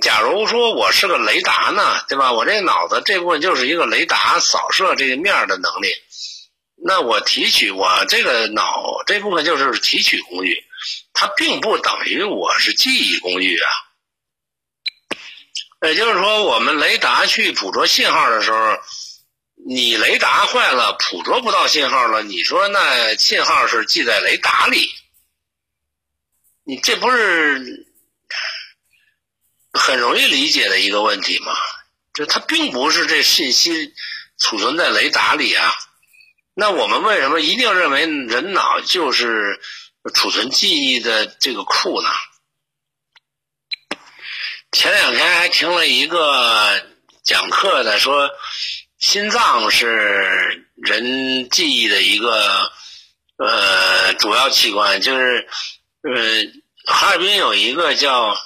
[0.00, 2.32] 假如说我是个雷达呢，对吧？
[2.32, 5.88] 我这脑子这部分就是一个雷达扫射这个面的能力，
[6.86, 10.62] 那我提取我这个脑这部分就是提取工具，
[11.14, 13.70] 它并不等于我是记忆工具啊。
[15.88, 18.78] 也就是说，我们雷达去捕捉信号的时候，
[19.66, 24.90] 你雷达坏了，捕捉不到信号了，你说那信号是记在雷达里，
[26.64, 27.86] 你这不是
[29.72, 31.52] 很容易理解的一个问题吗？
[32.14, 33.92] 就它并不是这信息
[34.38, 35.74] 储存在雷达里啊。
[36.54, 39.60] 那我们为什么一定认为人脑就是
[40.12, 42.08] 储存记忆的这个库呢？
[44.72, 46.84] 前两天还听了一个
[47.22, 48.28] 讲课的说，
[48.98, 52.72] 心脏是人记忆的一个
[53.36, 55.48] 呃主要器官，就是
[56.02, 58.36] 呃哈尔滨有一个叫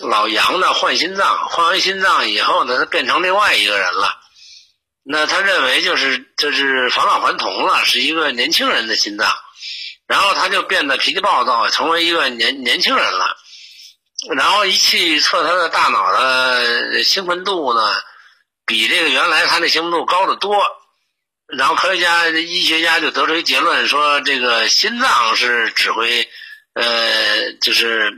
[0.00, 4.18] 老杨的换心脏，换完心脏以后呢，他变成另外一个人了。
[5.04, 9.32] 那他认为就是这是返老还童了，是一个年轻人的心脏，
[10.12, 13.34] 然后他就变得脾气暴躁，成为一个年年轻人了。
[14.36, 17.80] 然后一去测他的大脑的兴奋度呢，
[18.66, 20.54] 比这个原来他那兴奋度高得多。
[21.46, 26.28] 然后科学家、医学家就得出一结论，说这个心脏是指挥，
[26.74, 28.12] 呃，就是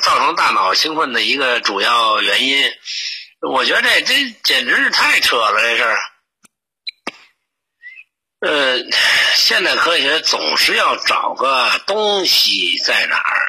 [0.00, 2.64] 造成大脑兴奋的一个主要原因。
[3.52, 5.98] 我觉得这这简直是太扯了，这事儿。
[8.40, 8.78] 呃，
[9.34, 13.40] 现代科学总是要找个东西在哪儿。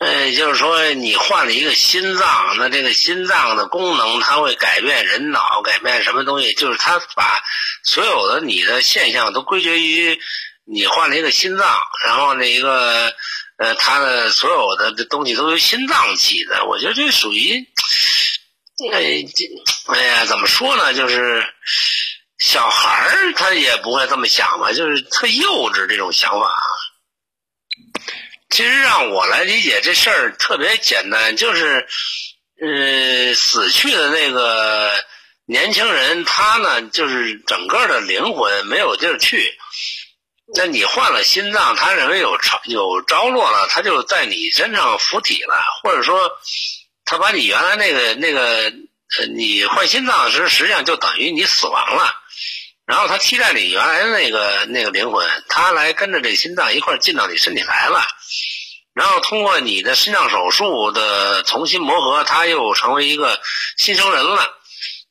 [0.00, 6.52] 呃，就是说你换了一个心脏，那这个心脏的功能它会改变人脑，改变什么东西？
[6.54, 7.40] 就是它把
[7.84, 10.18] 所有的你的现象都归结于
[10.64, 13.14] 你换了一个心脏，然后那一个
[13.58, 16.64] 呃，它的所有的这东西都由心脏起的。
[16.64, 17.64] 我觉得这属于。
[18.92, 20.92] 哎，这哎呀，怎么说呢？
[20.92, 21.46] 就是
[22.46, 26.54] 小孩他也不会这么想吧，就是特幼稚这种想法。
[28.50, 31.86] 其实让我来理解这事儿特别简单，就是
[32.60, 34.92] 呃，死去的那个
[35.46, 39.56] 年轻人，他呢就是整个的灵魂没有地儿去。
[40.54, 46.30] 那你换了心脏，他认为有着有着落了，他就在你身上附体了，或者说。
[47.06, 48.72] 他把你原来那个那个，
[49.18, 52.14] 呃，你换心脏时，实际上就等于你死亡了。
[52.86, 58.06] 然后他替代你原来的那个那个灵魂，他来跟着这心脏一块进到你身体来了。
[58.92, 63.40] 然后通过你的心脏手术的重新磨合，他又成为一个
[63.76, 64.54] 新生人了。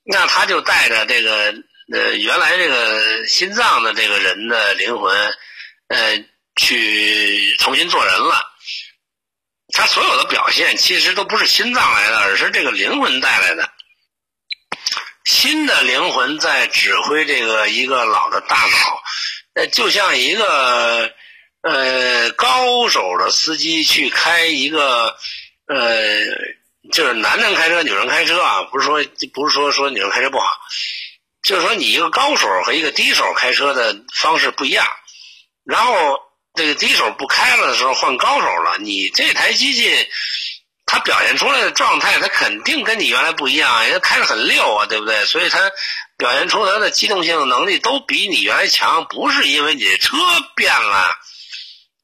[0.05, 1.53] 那他就带着这个
[1.91, 5.33] 呃原来这个心脏的这个人的灵魂，
[5.87, 6.23] 呃，
[6.55, 8.45] 去重新做人了。
[9.73, 13.72] 他所有的表现其实都不是心脏来的，而是这个灵魂带来的。
[15.25, 19.01] 新的灵魂在指挥这个一个老的大脑，
[19.53, 21.11] 呃，就像一个
[21.61, 25.15] 呃高手的司机去开一个
[25.67, 26.19] 呃，
[26.91, 30.45] 就是男人开车、女人开车啊，不是说不是说说女人开车不好，
[31.43, 34.85] 就是说你一个高手和一个低手开车的方式不一样，
[35.65, 36.19] 然后。
[36.55, 39.89] 这个低手不开了的时候换高手了，你这台机器
[40.93, 45.25] 他表现出来的状态，他肯定跟你原来不一样，人家开的很溜啊，对不对？
[45.25, 45.71] 所以他
[46.17, 50.15] 表现出他的机动性能力都比你原来强，不是因为你的车
[50.55, 51.15] 变了，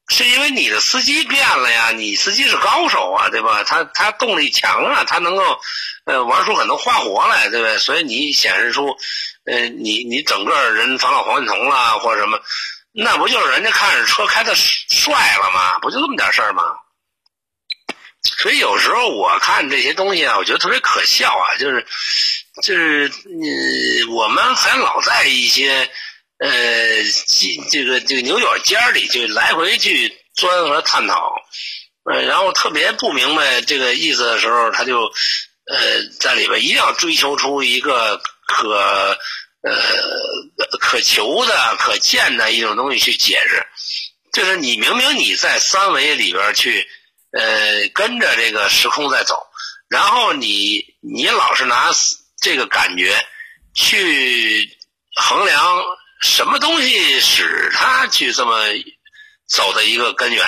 [0.08, 1.92] 是因为你的司机变了呀。
[1.92, 3.62] 你司机是高手啊，对吧？
[3.62, 5.60] 他他动力强啊，他能够
[6.06, 7.78] 呃玩出很多花活来，对不对？
[7.78, 8.96] 所以你显示出
[9.46, 12.40] 呃你你整个人返老还童了或者什么。
[12.92, 15.78] 那不就是人家看着车开的帅了吗？
[15.78, 16.64] 不就这么点事儿吗？
[18.22, 21.86] 所以有时候我看这些东西啊，我觉得特别可笑啊，就是
[22.62, 25.90] 就是呃，我们还老在一些
[26.38, 26.48] 呃
[27.70, 31.34] 这个这个牛角尖里就来回去钻和探讨，
[32.04, 35.00] 呃，然后特别不明白这个意思的时候，他就
[35.66, 39.18] 呃在里边一定要追求出一个可。
[39.62, 39.76] 呃，
[40.80, 43.66] 可求的、可见的一种东西去解释，
[44.32, 46.88] 就是你明明你在三维里边去，
[47.32, 49.36] 呃，跟着这个时空在走，
[49.88, 51.90] 然后你你老是拿
[52.40, 53.14] 这个感觉
[53.74, 54.68] 去
[55.14, 55.84] 衡量
[56.22, 58.58] 什么东西使他去这么
[59.48, 60.44] 走的一个根源，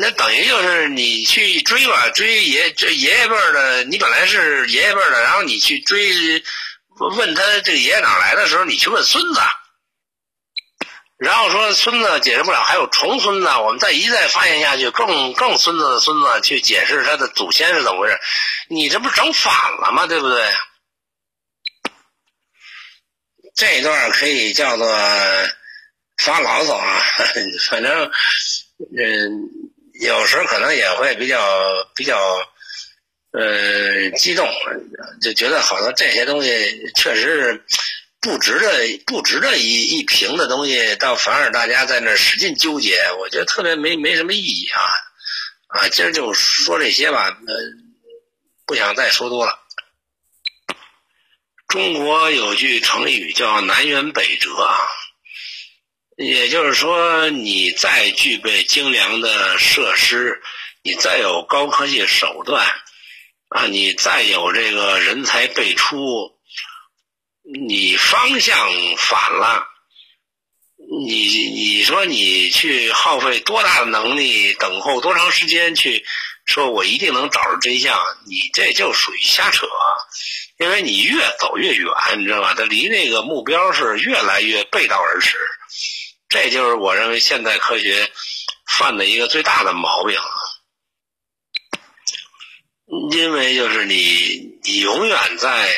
[0.00, 6.42] 那等于就是你去追吧，追爷这爷爷辈的，你本来是爷爷辈的，然后你去追。
[6.96, 9.40] 问他这个爷爷哪来的时候，你去问孙子，
[11.24, 18.18] 然后说孙子解释不了，还有重孙子，我们再一再发现下去，更更孙子的孙子去解释他的祖先是怎么回事，
[18.68, 20.06] 你这不整反了吗？
[20.06, 20.44] 对不对？
[23.56, 24.86] 这段可以叫做
[26.18, 27.00] 发牢骚啊，
[27.70, 28.10] 反正
[28.96, 29.48] 嗯，
[30.00, 31.40] 有时候可能也会比较
[31.94, 32.18] 比较
[33.30, 34.48] 呃激动，
[35.22, 36.50] 就觉得好多这些东西
[36.96, 37.64] 确实是
[38.24, 44.80] 不值得不值得一一评的东西，倒反而大家在那使劲纠结，我觉得特别没没什么意义啊
[45.68, 45.88] 啊！
[45.90, 47.54] 今儿就说这些吧，呃，
[48.64, 49.58] 不想再说多了。
[51.68, 54.78] 中国有句成语叫“南辕北辙啊”，
[56.16, 60.40] 也就是说，你再具备精良的设施，
[60.82, 62.66] 你再有高科技手段，
[63.48, 66.33] 啊，你再有这个人才辈出，
[67.54, 69.66] 你方向反了，
[71.06, 76.04] 你你说你去耗费多大的能力，等候多长时间去？
[76.46, 79.66] 说我一定能找着真相，你这就属于瞎扯，
[80.58, 82.52] 因为你越走越远，你知道吧？
[82.54, 85.38] 它离那个目标是越来越背道而驰，
[86.28, 88.10] 这就是我认为现代科学
[88.66, 90.20] 犯的一个最大的毛病。
[93.10, 95.74] 因为就是你，你永远在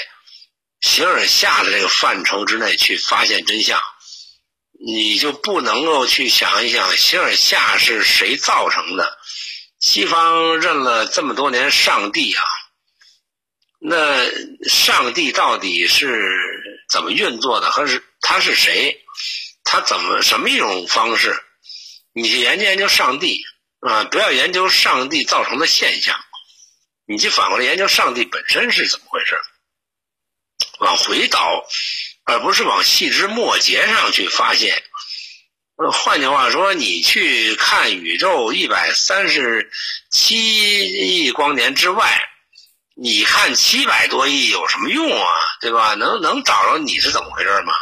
[0.97, 3.83] 形而下的这个范畴之内去发现真相，
[4.87, 9.19] 你就不能够去想一想形而下是谁造成的。
[9.79, 12.43] 西方认了这么多年上帝啊，
[13.79, 14.25] 那
[14.71, 16.19] 上帝到底是
[16.89, 17.71] 怎么运作的？
[17.71, 18.99] 和是他是谁？
[19.65, 21.39] 他怎么什么一种方式？
[22.15, 23.43] 你去研究研究上帝
[23.81, 26.19] 啊，不要研究上帝造成的现象，
[27.07, 29.39] 你去反过来研究上帝本身是怎么回事，
[30.81, 31.65] 往回倒，
[32.25, 34.83] 而不是往细枝末节上去发现。
[35.77, 39.71] 呃，换句话说，你去看宇宙一百三十
[40.11, 42.23] 七亿光年之外，
[42.95, 45.29] 你看七百多亿有什么用啊？
[45.61, 45.95] 对吧？
[45.95, 47.75] 能能找着你是怎么回事吗？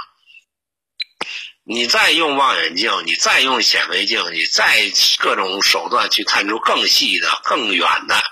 [1.66, 8.22] 你再用望远镜，你再用显微镜，你再各种手段去看出更细的、更远的，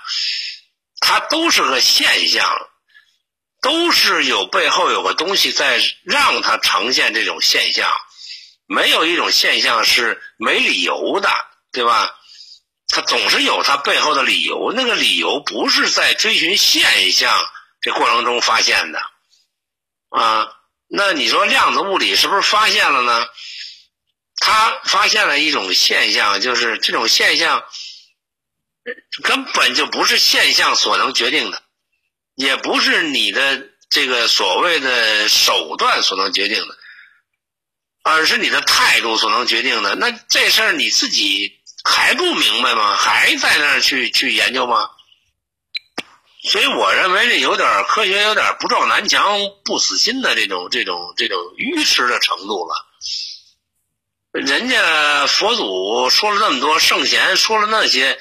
[0.99, 2.47] 它都是个现象，
[3.63, 7.91] 都是有背后有个东西在让它呈现这种现象。
[8.67, 11.29] 没有一种现象是没理由的，
[11.71, 12.13] 对吧？
[12.87, 17.33] 它总是有它背后的理由，那个理由不是在追寻现象
[17.81, 18.99] 这过程中发现的，
[20.09, 20.53] 啊，
[20.87, 23.27] 那你说量子物理是不是发现了呢？
[24.37, 27.65] 它发现了一种现象，就是这种现象
[29.23, 31.62] 根本就不是现象所能决定的，
[32.35, 36.77] 也不是你的这个所谓的手段所能决定的。
[38.05, 39.95] 而是你的态度所能决定的。
[39.95, 42.95] 那这事儿你自己还不明白吗？
[42.95, 44.89] 还在那儿去去研究吗？
[46.43, 52.75] 所以我认为这有点科学，有点不撞南墙不死心的这种这种这种愚痴的程度了。
[54.33, 58.19] 人家佛祖说了那么多，圣贤说了那些，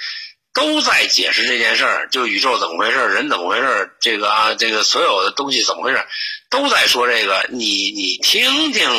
[0.53, 6.07] 都在解释这件事儿，就宇宙怎么回事，人怎么回事，这个啊，这个所有的东西怎么回事，
[6.51, 7.47] 都在说这个。
[7.51, 8.91] 你你听听。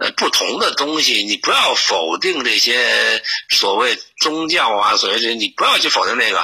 [0.00, 6.40] 呃，不同的东西，你不要否定这些所谓宗教啊，所谓这，你不要去否定这个，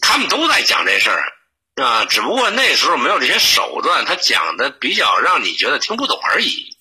[0.00, 1.32] 他们都在讲这事儿，
[1.82, 6.76] 啊，只不过那时候没有这些手段，他讲的比较让你觉得听不懂而已。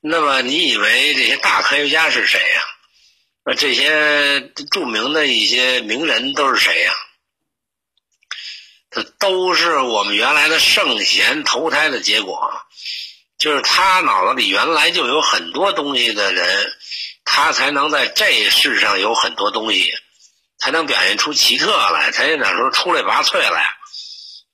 [0.00, 2.62] 那么，你以为这些大科学家是谁呀？
[3.44, 6.92] 那这些著名的一些名人都是谁呀？
[8.90, 12.50] 这都是我们原来的圣贤投胎的结果。
[13.38, 16.70] 就是他脑子里原来就有很多东西的人，
[17.24, 19.90] 他才能在这世上有很多东西，
[20.58, 23.72] 才能表现出奇特来，才那时候出类拔萃来，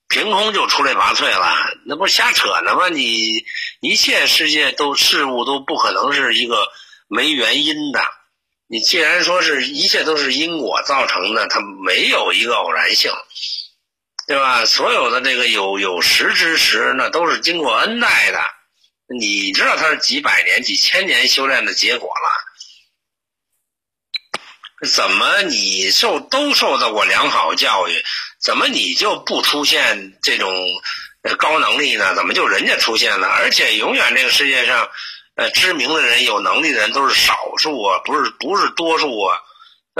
[0.07, 1.53] 凭空就出类拔萃了，
[1.85, 2.87] 那不是瞎扯呢吗？
[2.87, 3.43] 你
[3.81, 6.69] 一切世界都事物都不可能是一个
[7.09, 7.99] 没原因的，
[8.67, 13.11] 你既然说是一切都是因果造成的，它没有一个偶然性，
[14.27, 14.65] 对吧？
[14.65, 18.39] 所有的这个有有识之时，那都是经过恩待的。
[19.17, 22.29] 你知道他是几百年、几千年修炼的结果了？
[24.89, 28.03] 怎么你受都受到过良好教育，
[28.41, 30.53] 怎么你就不出现这种
[31.37, 32.13] 高能力呢？
[32.15, 33.27] 怎么就人家出现了？
[33.27, 34.89] 而且永远这个世界上，
[35.37, 39.39] 呃，知名的人、有能力的人都是少数啊，不是不是多数啊。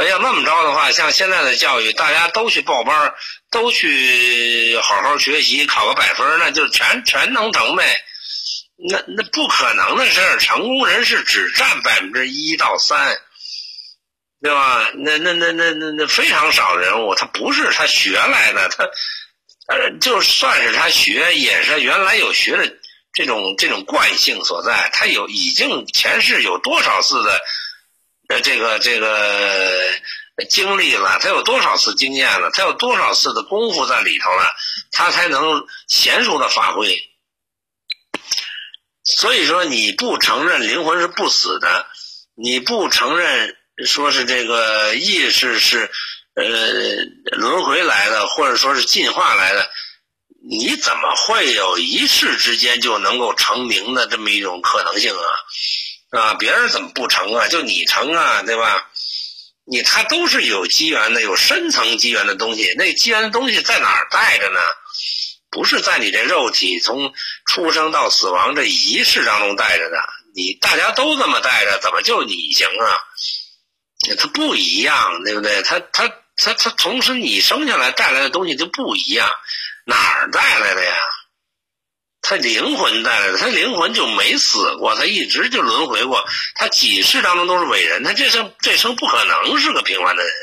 [0.09, 3.13] 要那么着的话，像现在的教育，大家都去报班，
[3.49, 8.03] 都去好好学习，考个百分，那就全全能成呗。
[8.89, 13.19] 那那不可能的事儿，成功人士只占百分之一到三，
[14.41, 14.91] 对吧？
[14.95, 18.83] 那那那那那那非常少人物，他不是他学来的，他
[19.67, 22.76] 呃，就算是他学，也是原来有学的
[23.17, 24.91] 这种这种惯性所在。
[24.93, 27.41] 他有已经前世有多少次的
[28.27, 29.89] 呃这个这个
[30.47, 34.55] 经历了，他有多少次经验了，他有多少次的功夫在里头了，
[34.91, 37.01] 他才能娴熟的发挥。
[39.03, 41.87] 所以说，你不承认灵魂是不死的，
[42.35, 45.89] 你不承认说是这个意识是
[46.35, 46.45] 呃
[47.31, 49.67] 轮回来的，或者说是进化来的，
[50.49, 56.19] 你怎么会有一世之间就能够成名的这么一种可能性啊？
[56.19, 57.47] 啊，别人怎么不成啊？
[57.49, 58.89] 就你成啊，对吧？
[59.65, 62.73] 你他都是有机缘的，有深层机缘的东西。
[62.77, 64.59] 那机缘的东西在哪儿带着呢？
[65.49, 67.13] 不是在你这肉体从
[67.45, 69.97] 出生到死亡这一世当中带着的。
[70.33, 73.03] 你大家都这么带着，怎么就你行啊？
[74.17, 75.61] 它不一样，对不对？
[75.63, 79.29] 他他他他，同时你生下来带来的东西就不一样，
[79.87, 80.93] 哪儿带来的呀？
[82.21, 90.33] 他灵魂带来的，他灵魂就没死过，他一直就轮回过，他几世当中都是伟人，他这生这生不可能是个平凡的人，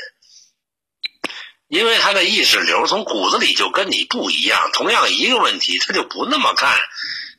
[1.67, 4.71] 因为他的意识流从骨子里就跟你不一样。
[4.73, 6.79] 同样一个问题，他就不那么看，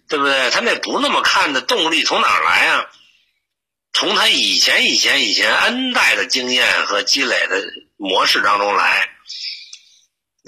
[0.08, 0.50] 对不对？
[0.50, 2.86] 他那不那么看的动力从哪儿来啊？
[3.94, 7.64] 从他以前以前以前 N 代的经验和积累的
[7.96, 9.08] 模式当中来，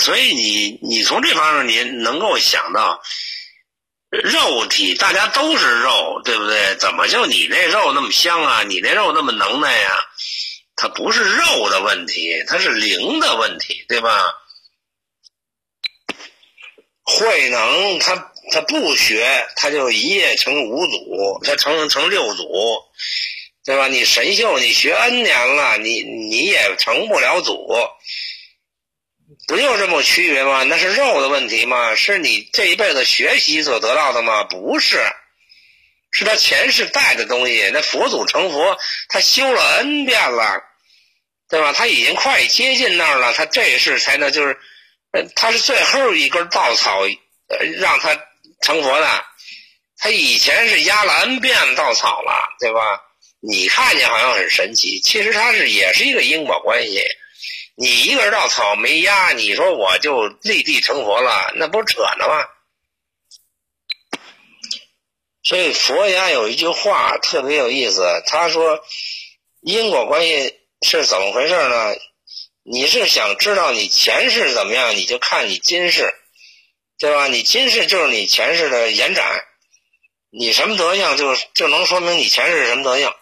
[0.03, 3.01] 所以你你从这方面你能够想到。
[4.11, 6.75] 肉体，大家都是肉，对不对？
[6.77, 8.63] 怎么就你那肉那么香啊？
[8.63, 10.03] 你那肉那么能耐呀？
[10.77, 14.33] 它不是肉的问题，它是灵的问题，对吧？
[17.05, 22.49] 慧能他他不学，他就一夜成五祖，他成成六祖，
[23.67, 23.89] 对吧？
[23.89, 27.53] 你神秀，你学 N 年了，你你也成不了祖。
[29.49, 30.63] 不就这么区别吗？
[30.63, 31.95] 那是肉的问题吗？
[31.95, 34.45] 是你这一辈子学习所得到的吗？
[34.45, 35.01] 不是，
[36.13, 37.71] 是他前世带的东西。
[37.73, 38.79] 那佛祖成佛，
[39.09, 40.63] 他修了 N 遍了，
[41.49, 41.73] 对吧？
[41.73, 44.59] 他已经快接近那儿了，他这一世才能就是，
[45.35, 47.01] 他是最后一根稻草，
[47.79, 48.15] 让他
[48.61, 49.25] 成佛的。
[49.97, 52.81] 他以前是压了 N 遍稻草了，对吧？
[53.41, 57.03] 你看见好像很神奇，其实他是也是一个因果关系。
[57.81, 62.45] 你一个人稻草没压，你说我就立地成佛了，那不扯呢吗？
[65.45, 68.81] 所以佛家有一句话特别有意思，他说
[69.61, 71.95] 因果关系是怎么回事呢？
[72.65, 76.13] 你是想知道你前世怎么样，你就看你今世，
[76.99, 77.29] 对吧？
[77.29, 79.45] 你今世就是你前世的延展，
[80.31, 83.15] 你什么德行就就能说明你前世什么德行。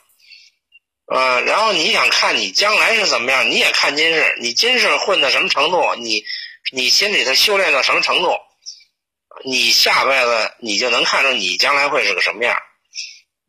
[1.07, 6.25] 啊，然后你想看你将来是怎么样，你也看今世，你今世混到什么程度，你
[6.73, 8.37] 你心里头修炼到什么程度，
[9.45, 12.57] 你下辈子你就能看出你将来会是个什么样，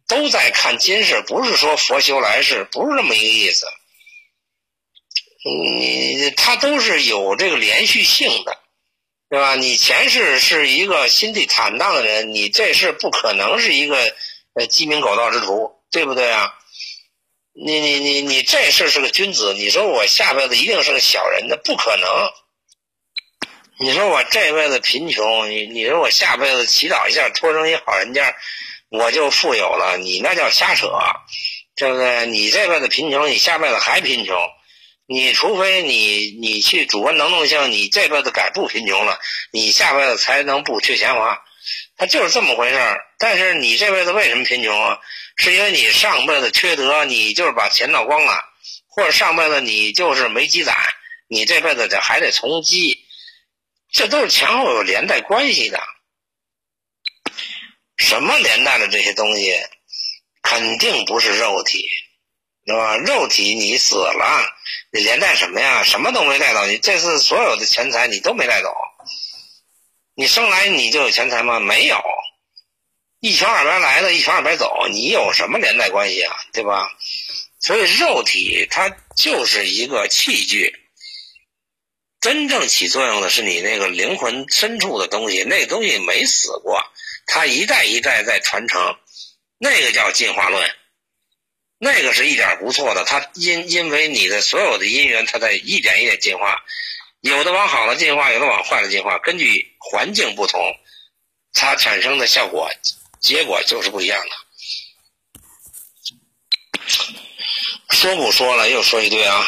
[0.08, 3.66] 都在看今世，不是说佛修来世，不是这么一个意思。
[5.44, 8.60] 你他都是有这个连续性的，
[9.30, 9.56] 对吧？
[9.56, 14.14] 你前世是一个心地坦荡的人，你这世不可能是一个
[14.54, 16.54] 呃鸡鸣狗盗之徒，对不对啊？
[17.60, 22.08] 你你你你这事是个君子，你说我下辈子一定是个小人，那不可能。
[23.80, 28.36] 你说我这辈子贫穷，你你说我下辈子祈祷一下，托生一好人家，
[28.90, 30.88] 我就富有了，你那叫瞎扯，
[31.76, 32.28] 对不对？
[32.28, 34.38] 你这辈子贫穷，你下辈子还贫穷，
[35.08, 39.20] 你除非你你去主观能动性，你这辈子改不贫穷了，
[39.52, 41.42] 你下辈子才能不缺钱花，
[41.98, 43.02] 他就是这么回事儿。
[43.18, 45.00] 但是你这辈子为什么贫穷啊？
[45.38, 48.44] 是因为你上辈子缺德，你就是把钱闹光了，
[48.88, 50.76] 或者上辈子你就是没积攒，
[51.28, 53.06] 你这辈子得还得从积，
[53.92, 55.80] 这都是前后有连带关系的。
[57.98, 59.54] 什么连带的这些东西，
[60.42, 61.88] 肯定不是肉体，
[62.66, 62.98] 对吧？
[62.98, 64.44] 肉体你死了，
[64.92, 65.84] 你连带什么呀？
[65.84, 68.74] 什么都没带走，你这次所有的钱财你都没带走，
[70.16, 71.60] 你生来你就有钱财吗？
[71.60, 72.02] 没有。
[73.20, 76.36] 一穷二白来的，一穷二白走，你有什么连带关系啊？
[76.54, 76.92] 对吧？
[77.60, 80.78] 所以肉体它就是一个器具，
[82.22, 86.80] 真正起作用的是你那个灵魂深处的东西，那东西没死过，
[87.26, 88.96] 它一代一代在传承，
[89.58, 90.70] 那个叫进化论，
[91.80, 93.04] 那个是一点不错的。
[93.04, 96.64] 它因因为你的所有的因缘，它在一点一点进化，
[97.22, 100.62] 有的往好了进化，有的往坏了进化，根据环境不同，
[101.54, 102.70] 它产生的效果。
[103.20, 104.36] 结果就是不一样的。
[107.96, 109.46] 说不说了，又说一堆啊，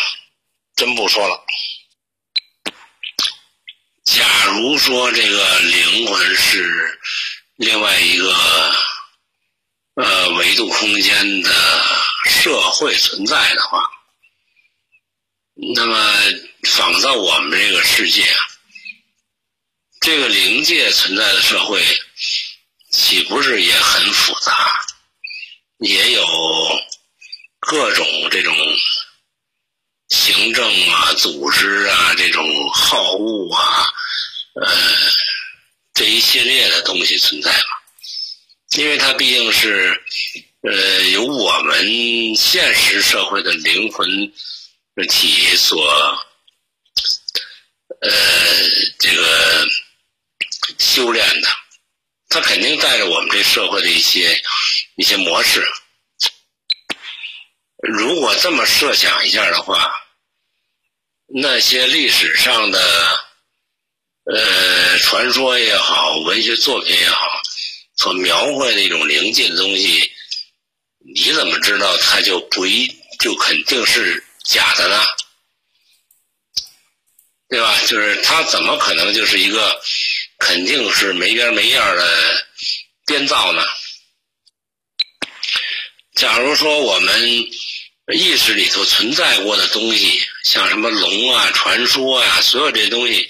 [0.76, 1.46] 真不说了。
[4.04, 7.00] 假如说这个灵魂是
[7.58, 8.36] 另外一个
[9.94, 11.52] 呃维度空间的
[12.26, 13.80] 社会存在的话，
[15.76, 15.96] 那么
[16.64, 18.48] 仿造我们这个世界啊，
[20.02, 21.86] 这个灵界存在的社会，
[22.92, 24.80] 岂不是也很复杂？
[25.80, 26.26] 也有
[27.60, 28.54] 各种这种
[30.10, 33.88] 行政啊、组织啊、这种好恶啊，
[34.62, 34.72] 呃，
[35.94, 37.80] 这一系列的东西存在嘛？
[38.76, 40.04] 因为它毕竟是
[40.62, 44.08] 呃由我们现实社会的灵魂
[45.08, 45.82] 体所
[48.02, 48.12] 呃
[49.00, 49.68] 这个
[50.78, 51.48] 修炼的，
[52.30, 54.42] 他肯定带着我们这社会的一些。
[54.96, 55.66] 一些模式，
[57.78, 59.90] 如果这么设想一下的话，
[61.28, 63.24] 那些历史上的
[64.26, 67.26] 呃传说也好，文学作品也好，
[67.96, 70.12] 所描绘的一种灵界的东西，
[71.16, 72.86] 你怎么知道它就不一
[73.22, 75.02] 就肯定是假的呢？
[77.48, 77.80] 对吧？
[77.88, 79.82] 就是它怎么可能就是一个
[80.40, 82.48] 肯定是没边没样的
[83.06, 83.64] 编造呢？
[86.16, 87.46] 假如说我们
[88.14, 93.30] 意识里头存在过的东西，像什么龙啊、传说啊，所有这些东西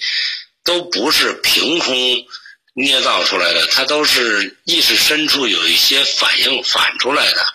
[0.64, 2.26] 都不是凭空
[2.74, 7.46] 捏造出来的，它都是意识深处有一些反应反出来的。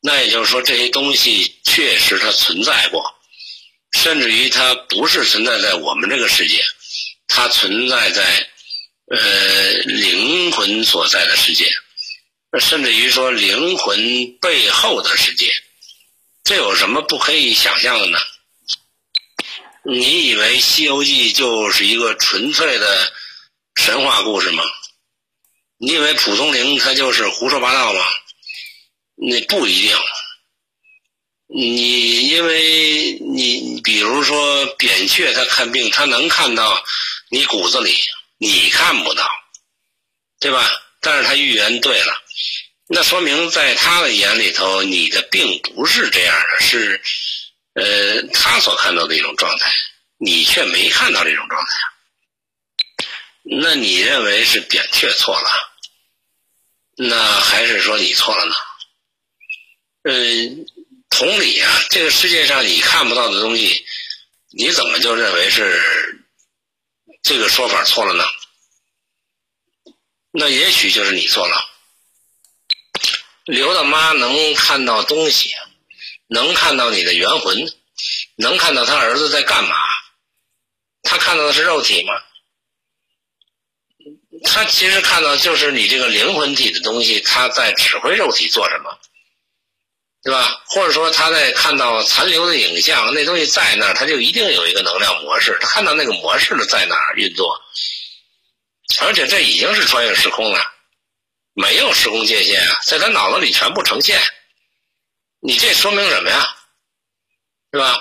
[0.00, 3.02] 那也就是说，这些东西确实它存在过，
[3.98, 6.64] 甚至于它不是存在在我们这个世界，
[7.26, 8.48] 它存在在
[9.08, 11.70] 呃灵魂所在的世界。
[12.58, 15.52] 甚至于说灵魂背后的世界，
[16.42, 18.18] 这有什么不可以想象的呢？
[19.84, 23.12] 你以为《西游记》就是一个纯粹的
[23.74, 24.64] 神话故事吗？
[25.76, 28.00] 你以为蒲松龄他就是胡说八道吗？
[29.16, 29.96] 那不一定。
[31.48, 36.82] 你因为你比如说扁鹊，他看病，他能看到
[37.28, 37.94] 你骨子里，
[38.38, 39.28] 你看不到，
[40.40, 40.70] 对吧？
[41.00, 42.22] 但是他预言对了。
[42.88, 47.00] 那说明在他的眼里头，你的病不是这样的，是，
[47.74, 49.70] 呃，他所看到的一种状态，
[50.18, 51.70] 你却没看到这种状态。
[53.42, 55.50] 那你认为是扁鹊错了，
[56.96, 58.54] 那还是说你错了呢？
[60.04, 60.66] 嗯，
[61.10, 63.84] 同理啊，这个世界上你看不到的东西，
[64.50, 66.15] 你怎么就认为是
[67.26, 68.24] 这个说法错了呢？
[70.30, 71.56] 那也许就是你错了。
[73.46, 75.52] 刘大妈能看到东西，
[76.28, 77.58] 能看到你的元魂，
[78.36, 79.74] 能看到他儿子在干嘛？
[81.02, 82.12] 他看到的是肉体吗？
[84.44, 89.00] 他其实看到就是你这个灵魂体的东西，他在指挥肉体做什么，
[90.26, 90.60] 对吧？
[90.66, 97.56] 或者说他在看到残留的影像，那东西在那儿，他就一定有一个能量模式，他看到那个模式的在哪儿运作，
[99.02, 100.60] 而且这已经是穿越时空了。
[101.54, 104.20] 没有时空界限啊，在他脑子里全部呈现。
[105.38, 106.44] 你这说明什么呀？
[107.72, 107.96] 是吧？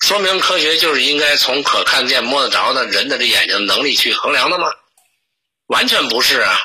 [0.00, 4.70] 说明科学就是应该从可看见、摸得着的人的这眼睛能力去衡量的吗？
[5.68, 6.60] 完全不是啊！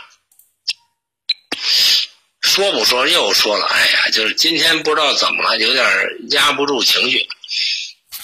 [2.58, 5.86] 说不说又说了，哎呀，就是今天不知道怎么了，有点
[6.32, 7.20] 压不住情绪。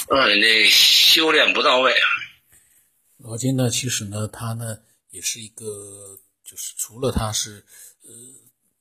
[0.07, 2.07] 嗯，那修炼不到位啊。
[3.19, 4.75] 老金呢，其实呢，他呢
[5.11, 7.63] 也是一个，就是除了他是。
[8.05, 8.11] 呃，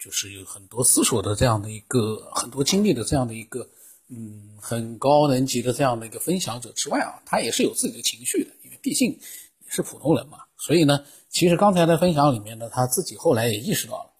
[0.02, 3.68] 就是有很多思索的这样的一个，很多经历的这样的一个，
[4.08, 10.38] 嗯，很高能级的这样的一个分享者之外啊，他也是有自己的情绪的，因为毕竟也是普通人嘛。
[10.56, 14.10] 所以呢，其实刚才的分享里面呢，他自己后来也意识到了，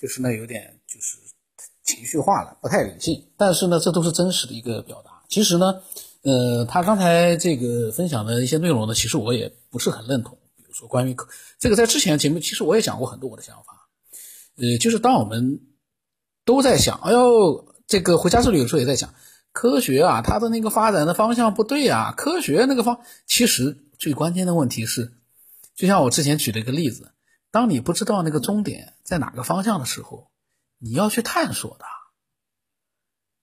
[0.00, 1.16] 就是呢有点就是
[1.84, 3.28] 情绪化了，不太理性。
[3.36, 5.22] 但是呢，这都是真实的一个表达。
[5.28, 5.80] 其实呢，
[6.22, 10.36] 呃，他刚才这个分享的一些内容呢，其实我也不是很认同。
[10.56, 11.16] 比如说关于
[11.58, 13.88] 这个，在之前节目其实我也讲过很多我的想法。
[14.56, 15.60] 呃，就是当我们
[16.44, 19.14] 都在想，哎呦，这个回家之旅有时候也在想，
[19.52, 25.12] 科学啊，它的那个发展的方向不对啊，科学那个方，其实最关键的问题是，
[25.74, 27.12] 就像我之前举的一个例子，
[27.50, 30.28] 当你不知道那个终点在哪个方向的时候，
[30.82, 31.84] 你要去探索的。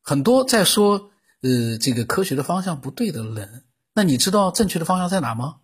[0.02, 1.12] 很多在说，
[1.42, 3.64] 呃，这个科学的方向不对的人，
[3.94, 5.58] 那你知道正确的方向在哪吗？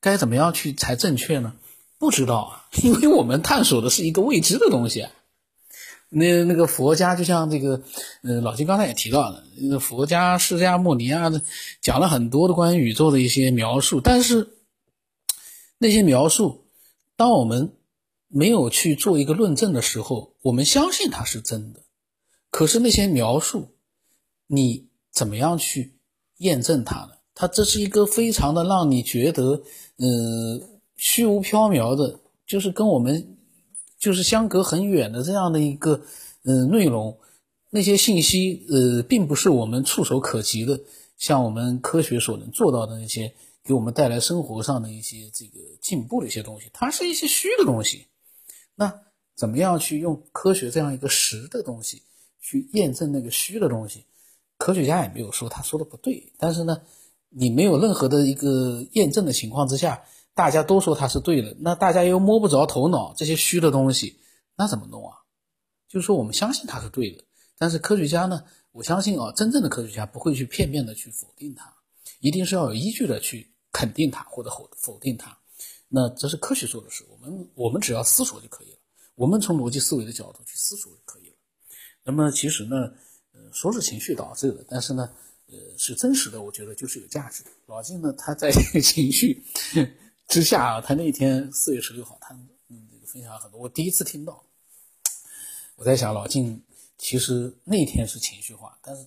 [0.00, 1.54] 该怎么样去才正确呢？
[1.98, 5.06] 不知道啊， 因为我们探索的是一个未知的东西。
[6.08, 7.82] 那那个佛家就像这个，
[8.22, 11.30] 呃，老金刚才也提到了，那个佛家释迦牟尼啊，
[11.80, 14.00] 讲了很多的关于宇宙的一些描述。
[14.00, 14.56] 但是
[15.78, 16.66] 那些描述，
[17.16, 17.74] 当我们
[18.34, 21.80] 没有去做一个论证的时候，我们相信它是真的。
[22.50, 23.68] 可是那些描述，
[24.46, 25.98] 你怎么样去
[26.38, 27.10] 验证它呢？
[27.34, 29.62] 它这是一个非常的让你觉得，
[29.96, 30.60] 呃，
[30.96, 33.36] 虚无缥缈的，就是跟我们
[33.98, 36.02] 就是相隔很远的这样的一个，
[36.44, 37.18] 呃，内容，
[37.70, 40.80] 那些信息，呃，并不是我们触手可及的，
[41.18, 48.06] 像我们科学所能做到的那些，给我们带来生活上的一些这个进步的一些东西，它是一些虚的东西。
[48.74, 49.02] 那
[49.34, 52.02] 怎么样去用科学这样一个实的东西
[52.40, 54.06] 去验证那个虚的东西？
[54.58, 56.82] 科学家也没有说他说的不对，但是呢。
[57.34, 60.04] 你没有任何的一个验证的情况之下，
[60.34, 64.18] 大家都说它是对的，那大家又摸不着头脑这些虚的东西，
[64.54, 65.16] 那怎么弄啊？
[65.88, 67.24] 就是说我们相信它是对的，
[67.56, 71.74] 但是科学家呢，我相信啊，真正的科学家不会去片面的去否定它，
[72.20, 75.34] 一定是要有依据的去肯定它或者否否定它。
[75.94, 78.78] 那这是科学做的事，我们我们只要思索就可以了，
[79.14, 81.36] 我们从逻辑思维的角度去思索就可以了。
[82.02, 82.92] 那么其实呢，
[83.32, 85.08] 呃，说是情绪导致的，但是呢。
[85.48, 87.50] 呃，是真实的，我觉得就是有价值的。
[87.66, 89.44] 老金呢，他在 情绪
[90.26, 92.34] 之下，他那天四月十六号，他
[92.68, 94.42] 嗯分享很多，我第一次听到。
[95.76, 96.58] 我在想，老金
[96.96, 99.06] 其实那天是情绪化，但是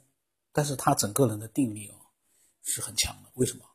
[0.52, 1.96] 但是他整个人的定力哦
[2.62, 3.30] 是很强的。
[3.34, 3.66] 为什么？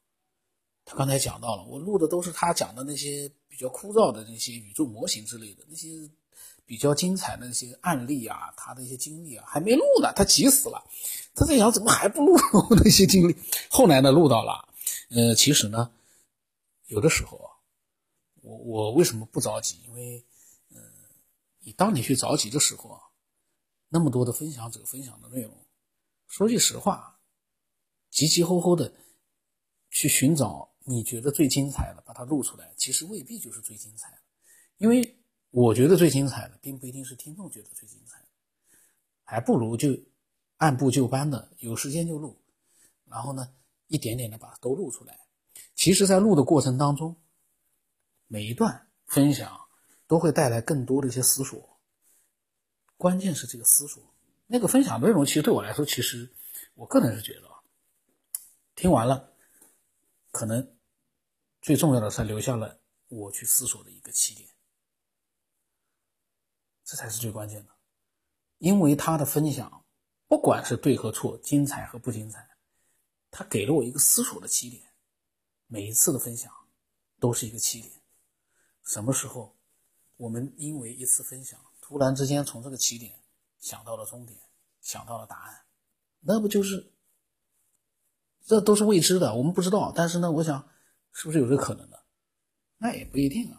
[0.96, 5.88] 刚才讲到了，我录的都是他讲的那些比较枯燥的那些宇宙模型之类的那些。
[6.66, 10.86] 比较精彩的那些案例啊，他的一些经历啊，还没录呢，他急死了。
[11.34, 12.36] 他在想怎么还不录
[12.76, 13.34] 那些经历？
[13.68, 14.68] 后来呢，录到了。
[15.08, 15.90] 呃，其实呢，
[16.86, 17.50] 有的时候啊，
[18.42, 19.80] 我我为什么不着急？
[19.88, 20.24] 因为，
[20.72, 20.80] 呃，
[21.58, 23.00] 你当你去着急的时候啊，
[23.88, 25.52] 那么多的分享者分享的内容，
[26.28, 27.18] 说句实话，
[28.10, 28.92] 急急吼吼的
[29.90, 34.18] 去寻找你觉得最精彩的，把它录出来，其实未必就是最精彩的，
[34.78, 35.16] 因为。
[35.52, 38.24] 我觉得最精彩的，并不一定是听众觉得最精彩，
[39.24, 39.88] 还不如就
[40.58, 42.40] 按部就班的，有时间就录，
[43.06, 43.52] 然后呢，
[43.88, 45.18] 一点点的把它都录出来。
[45.74, 47.16] 其实，在录的过程当中，
[48.28, 49.60] 每一段分享
[50.06, 51.80] 都会带来更多的一些思索。
[52.96, 54.00] 关键是这个思索，
[54.46, 56.32] 那个分享内容，其实对我来说，其实
[56.74, 57.48] 我个人是觉得，
[58.76, 59.29] 听完了，
[60.30, 60.76] 可能
[61.60, 64.48] 最重要的是留下了我去思索的一个起点。
[66.84, 67.72] 这才是最关键的，
[68.58, 69.84] 因为他的分享，
[70.26, 72.56] 不管是对和错，精彩和不精彩，
[73.30, 74.92] 他给了我一个思索的起点。
[75.66, 76.52] 每一次的分享，
[77.20, 77.92] 都是一个起点。
[78.82, 79.56] 什么时候，
[80.16, 83.22] 我们因为一次分享，突然之间从这个起点
[83.58, 84.40] 想到了终点，
[84.80, 85.64] 想到了答案，
[86.20, 86.92] 那不就是？
[88.46, 89.92] 这都是未知的，我们不知道。
[89.94, 90.68] 但是呢，我想，
[91.12, 91.98] 是不是有这可能的？
[92.78, 93.56] 那也不一定啊。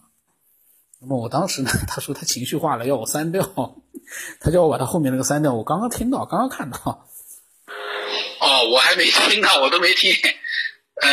[1.00, 3.42] 那么我当时呢，他说他情绪化了，要我删掉，
[4.40, 5.54] 他叫我把他后面那个删掉。
[5.54, 7.08] 我刚刚听到，刚刚看到。
[8.40, 10.14] 哦，我还没听呢，我都没听。
[11.02, 11.10] 呃，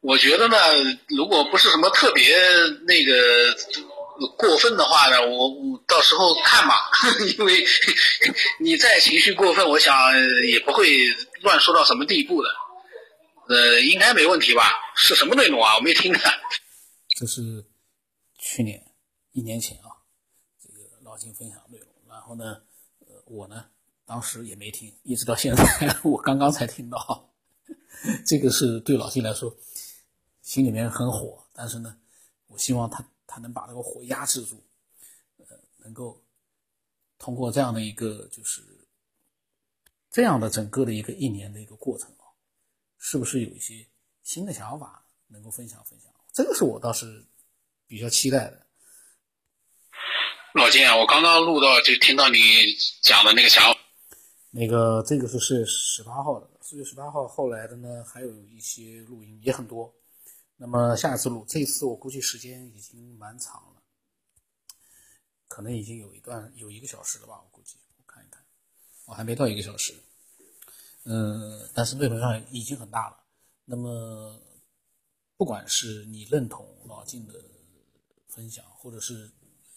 [0.00, 0.56] 我觉得呢，
[1.08, 2.34] 如果不是什么特别
[2.86, 3.12] 那个
[4.28, 6.74] 过分的话呢，我我到时候看嘛，
[7.38, 7.64] 因为
[8.60, 9.94] 你再情绪过分，我想
[10.46, 10.86] 也不会
[11.42, 12.48] 乱说到什么地步的。
[13.48, 14.72] 呃，应该没问题吧？
[14.96, 15.76] 是什么内容啊？
[15.76, 16.18] 我没听呢。
[17.08, 17.64] 这是。
[18.42, 18.82] 去年
[19.32, 19.92] 一年前啊，
[20.62, 22.56] 这个老金分享内容，然后呢，
[23.00, 23.66] 呃，我呢
[24.06, 25.62] 当时也没听，一直到现在
[26.02, 27.30] 我刚刚才听到，
[28.26, 29.54] 这个是对老金来说
[30.40, 31.94] 心里面很火，但是呢，
[32.46, 34.62] 我希望他他能把这个火压制住，
[35.38, 36.22] 呃，能够
[37.18, 38.60] 通过这样的一个就是
[40.10, 42.26] 这样的整个的一个一年的一个过程啊，
[42.98, 43.86] 是不是有一些
[44.22, 46.12] 新的想法能够分享分享？
[46.32, 47.24] 这个是我倒是。
[47.90, 48.66] 比较期待的，
[50.54, 52.38] 老金啊，我刚刚录到就听到你
[53.02, 53.76] 讲的那个想法，
[54.52, 59.92] 那个这个是四月十八号的，四月十八号后来的呢，还有一些录音也很多。
[60.60, 63.82] 那么下一次录，这一次我估计时间已经蛮长了，
[65.48, 68.44] 可能已经有一段有一个小时了吧，我估计我看一看，
[69.06, 69.94] 我还没到一个小时，
[71.04, 73.24] 嗯，但是内容上已经很大了。
[73.64, 74.38] 那么
[75.38, 77.34] 不管是你认同老金的。
[78.32, 79.28] 分享，或者是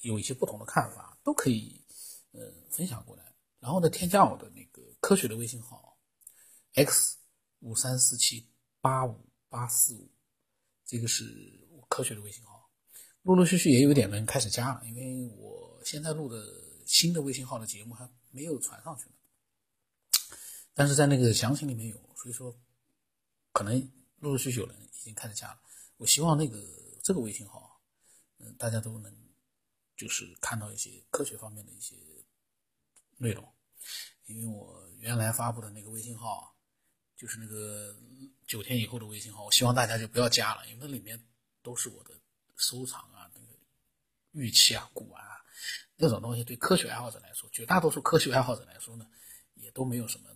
[0.01, 1.83] 有一些不同的看法，都可以，
[2.33, 3.33] 呃，分享过来。
[3.59, 5.97] 然后呢，添加我的那个科学的微信号
[6.75, 7.17] ，x
[7.61, 8.47] 五三四七
[8.79, 10.07] 八五八四五，
[10.85, 12.69] 这个是我科学的微信号。
[13.23, 16.45] 陆陆续续也有点人开始加了，因为我现在录的
[16.85, 19.15] 新的微信号的节目还没有传上去呢。
[20.73, 22.55] 但是在那个详情里面有，所以说
[23.51, 23.79] 可能
[24.19, 25.59] 陆陆续续有人已经开始加了。
[25.97, 26.61] 我希望那个
[27.03, 27.71] 这个微信号。
[28.45, 29.09] 嗯大家都能
[29.95, 31.95] 就是看到一些科学方面的一些
[33.15, 33.47] 内容，
[34.25, 36.53] 因为我原来发布的那个微信号，
[37.15, 37.95] 就是那个
[38.53, 41.19] 九天以后的微信号，我希望大家就不要加了，因为那里面
[41.63, 42.11] 都是我的
[42.55, 43.47] 收藏啊，那个
[44.31, 45.41] 玉器啊、古玩啊
[45.97, 49.07] 那种东西，对科学爱好者来说，绝大多数科学爱好者来说呢，
[49.55, 50.29] 也都没有什么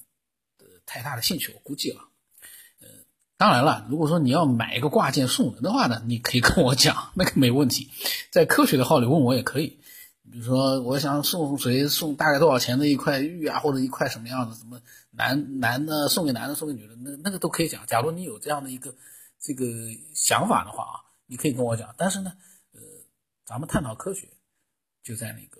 [0.57, 2.05] 呃太大的兴趣，我估计啊。
[2.79, 2.87] 呃，
[3.37, 7.91] 当然了，如果说你要买一个挂件送人的话呢，你可以跟我讲，那个没问题，
[8.31, 9.79] 在科学的号里问我也可以。
[10.29, 14.81] 比如说，我想送谁送大概多少钱的一块玉啊，或者一块什么样的什么
[15.17, 17.85] 男男的送给男的送给女的，那那个都可以讲。
[17.87, 18.95] 假如你有这样的一个
[19.39, 19.65] 这个
[20.13, 20.95] 想法的话啊，
[21.25, 21.93] 你可以跟我讲。
[21.97, 22.37] 但是呢，
[22.71, 22.79] 呃，
[23.43, 24.29] 咱们探讨科学，
[25.01, 25.59] 就在那个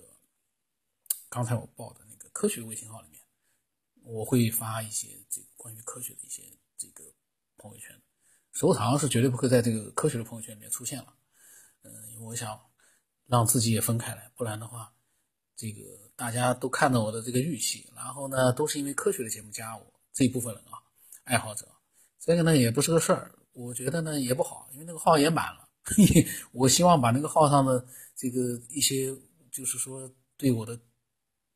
[1.28, 3.20] 刚才我报的那个科学微信号里面，
[4.04, 6.42] 我会发一些这个关于科学的一些
[6.76, 7.04] 这个
[7.56, 8.00] 朋友圈。
[8.52, 11.14] 收藏是绝对不会在这个科学的朋友圈里面出现了。
[11.82, 12.58] 嗯，因为我想。
[13.30, 14.90] 让自己也分开来，不然的话，
[15.54, 20.82] 这个大家都看到我的这个玉器，然后呢，都是因为科学的节目加我这一部分人啊，
[21.22, 21.64] 爱好者，
[22.18, 25.68] 这个呢也不是个事儿，我觉得呢也不好，因为那个号也满了，
[26.50, 29.16] 我希望把那个号上的这个一些，
[29.52, 30.76] 就是说对我的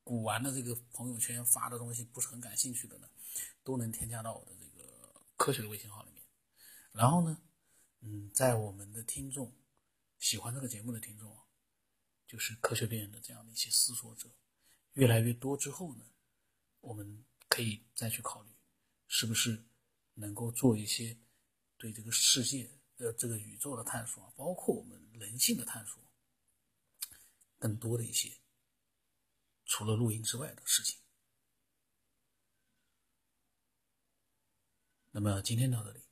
[0.04, 3.08] 古玩的这个朋友圈发的东西不是很感兴趣的呢，
[3.64, 4.88] 都能添加到我的这个
[5.36, 6.22] 科学的微信号里面，
[6.92, 7.36] 然后呢，
[8.00, 9.52] 嗯，在我们的听众
[10.20, 11.36] 喜欢这个节目的听众。
[12.24, 14.26] 就是科学边缘的这样的一些思索者
[14.94, 16.04] 越来越多之后呢，
[16.80, 18.50] 我们可以再去考虑，
[19.08, 19.64] 是不是
[20.14, 21.18] 能够做一些
[21.76, 26.02] 对这个世界的这个宇宙的探索，包括我们人性的探索，
[27.58, 28.38] 更多的一些
[29.64, 31.00] 除了录音之外的事情。
[35.10, 36.11] 那么今天到这里。